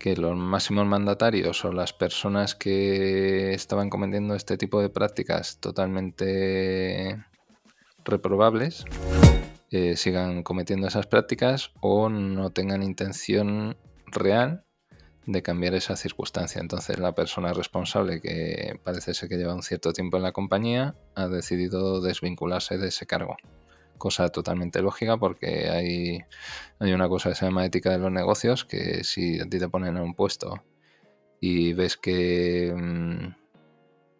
[0.00, 7.22] que los máximos mandatarios o las personas que estaban cometiendo este tipo de prácticas totalmente
[8.02, 8.86] reprobables
[9.70, 14.64] eh, sigan cometiendo esas prácticas o no tengan intención real
[15.26, 16.60] de cambiar esa circunstancia.
[16.60, 20.94] Entonces la persona responsable, que parece ser que lleva un cierto tiempo en la compañía,
[21.14, 23.36] ha decidido desvincularse de ese cargo
[24.00, 26.24] cosa totalmente lógica porque hay,
[26.80, 29.68] hay una cosa que se llama ética de los negocios que si a ti te
[29.68, 30.64] ponen en un puesto
[31.38, 33.26] y ves que mm,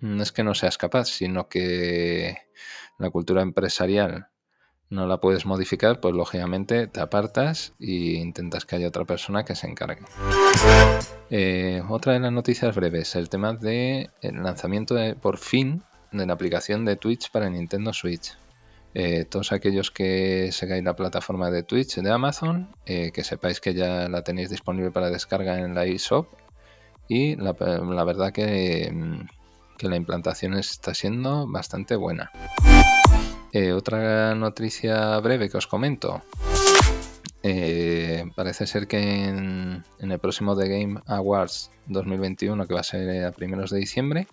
[0.00, 2.36] no es que no seas capaz, sino que
[2.98, 4.28] la cultura empresarial
[4.90, 9.54] no la puedes modificar, pues lógicamente te apartas e intentas que haya otra persona que
[9.54, 10.02] se encargue.
[11.30, 16.32] Eh, otra de las noticias breves, el tema del lanzamiento de, por fin de la
[16.32, 18.36] aplicación de Twitch para Nintendo Switch.
[18.92, 23.74] Eh, todos aquellos que sigáis la plataforma de Twitch de Amazon, eh, que sepáis que
[23.74, 26.26] ya la tenéis disponible para descarga en la eShop.
[27.06, 29.28] Y la, verdad que, mm,
[29.78, 32.30] que, la implantación está siendo bastante buena.
[33.52, 36.22] Eh, otra noticia breve que os comento.
[38.36, 43.32] parece ser que en, el próximo The Game Awards 2021, que va a ser a
[43.32, 44.26] primeros de diciembre,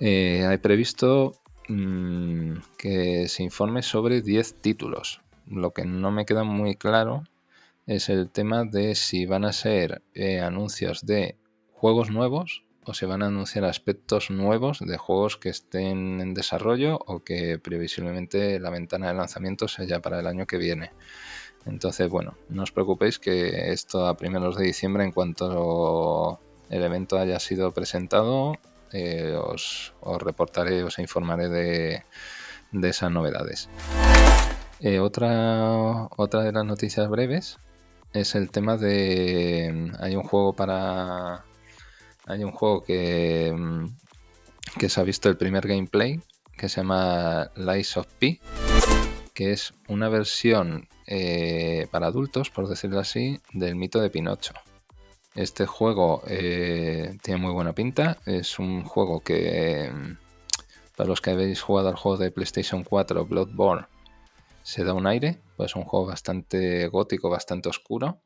[0.00, 5.20] hay previsto Mm, que se informe sobre 10 títulos.
[5.46, 7.24] Lo que no me queda muy claro
[7.86, 11.36] es el tema de si van a ser eh, anuncios de
[11.72, 16.98] juegos nuevos o se van a anunciar aspectos nuevos de juegos que estén en desarrollo
[17.06, 20.90] o que previsiblemente la ventana de lanzamiento sea ya para el año que viene.
[21.64, 27.18] Entonces, bueno, no os preocupéis que esto a primeros de diciembre, en cuanto el evento
[27.18, 28.54] haya sido presentado,
[28.92, 32.04] eh, os, reportaré, os informaré de,
[32.88, 33.68] esas novedades.
[34.80, 37.58] Eh, otra, otra de las noticias breves
[38.12, 39.92] es el tema de.
[40.00, 41.44] Hay un juego para.
[42.26, 43.54] Hay un juego que,
[44.78, 46.20] que se ha visto el primer gameplay
[46.56, 48.40] que se llama Lies of P,
[49.34, 54.54] que es una versión eh, para adultos, por decirlo así, del mito de Pinocho.
[55.34, 58.18] Este juego eh, tiene muy buena pinta.
[58.26, 59.90] Es un juego que,
[60.96, 63.86] para los que habéis jugado al juego de PlayStation 4, Bloodborne,
[64.62, 65.40] se da un aire.
[65.56, 68.20] Pues es un juego bastante gótico, bastante oscuro.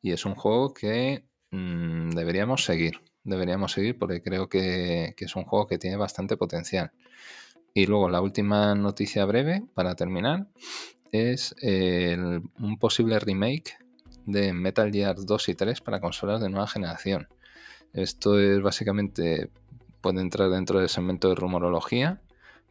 [0.00, 3.00] Y es un juego que mm, deberíamos seguir.
[3.26, 6.92] Deberíamos seguir porque creo que, es un juego que tiene bastante potencial.
[7.74, 10.46] Y luego la última noticia breve para terminar
[11.12, 13.78] es un posible remake
[14.26, 17.28] de Metal Gear 2 y 3 para consolas de nueva generación.
[17.92, 19.50] Esto es básicamente,
[20.00, 22.20] puede entrar dentro del segmento de rumorología,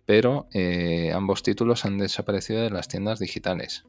[0.05, 3.85] pero eh, ambos títulos han desaparecido de las tiendas digitales.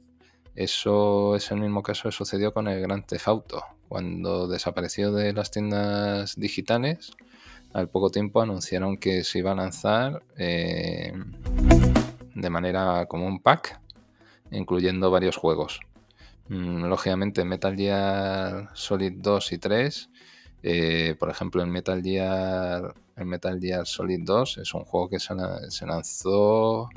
[0.56, 3.52] Eso es el mismo caso que sucedió con el Gran Theft.
[3.88, 7.12] Cuando desapareció de las tiendas digitales,
[7.72, 11.12] al poco tiempo anunciaron que se iba a lanzar eh,
[12.34, 13.80] de manera como un pack,
[14.50, 15.80] incluyendo varios juegos.
[16.48, 20.10] Mm, lógicamente Metal Gear Solid 2 y 3,
[20.62, 25.18] eh, por ejemplo el Metal Gear, el Metal Gear Solid 2 es un juego que
[25.18, 25.34] se,
[25.86, 26.88] lanzó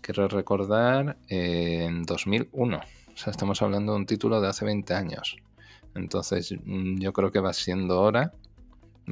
[0.00, 2.76] quiero recordar, en 2001.
[2.78, 5.36] O sea, estamos hablando de un título de hace 20 años.
[5.98, 8.32] Entonces, mm, yo creo que va siendo hora,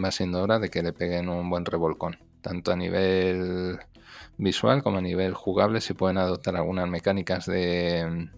[0.02, 2.16] va siendo hora de que le peguen un buen revolcón.
[2.40, 3.78] Tanto a nivel
[4.38, 8.28] visual como a nivel jugable, si pueden adoptar algunas mecánicas de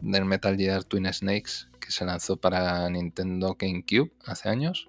[0.00, 4.88] del Metal Gear Twin Snakes que se lanzó para Nintendo GameCube hace años.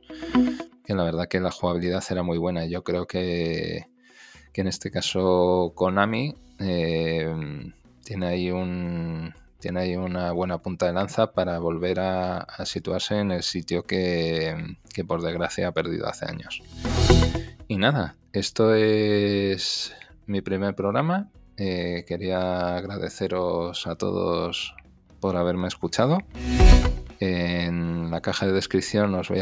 [0.84, 2.66] Que la verdad que la jugabilidad era muy buena.
[2.66, 3.88] Yo creo que,
[4.54, 7.34] que en este caso Konami eh,
[8.04, 9.34] tiene ahí un
[9.66, 14.78] tiene ahí una buena punta de lanza para volver a, situarse en el sitio que,
[15.08, 16.62] por desgracia ha perdido hace años.
[17.68, 19.92] Y nada, esto es
[20.28, 21.32] mi primer programa.
[21.58, 24.76] Eh, quería agradeceros a todos
[25.20, 26.20] por haberme escuchado.
[27.20, 29.40] En la caja de descripción os voy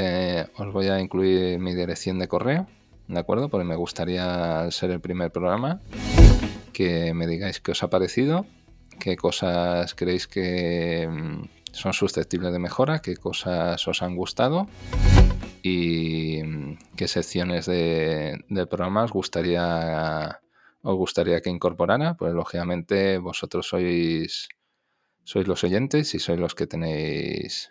[0.55, 2.65] os voy a incluir mi dirección de correo,
[3.09, 3.49] ¿de acuerdo?
[3.49, 5.81] Porque me gustaría ser el primer programa
[6.71, 8.45] que me digáis qué os ha parecido,
[8.99, 14.67] qué cosas creéis que mm, son susceptibles de mejora, qué cosas os han gustado
[15.61, 20.39] y mm, qué secciones de, del programa os gustaría,
[20.81, 22.15] os gustaría que incorporara.
[22.15, 24.49] Pues lógicamente vosotros sois,
[25.23, 27.69] sois los oyentes y sois los que tenéis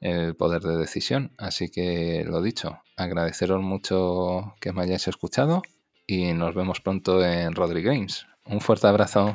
[0.00, 1.32] el poder de decisión.
[1.38, 5.62] Así que lo dicho, agradeceros mucho que me hayáis escuchado
[6.06, 8.26] y nos vemos pronto en Rodri Games.
[8.46, 9.34] Un fuerte abrazo.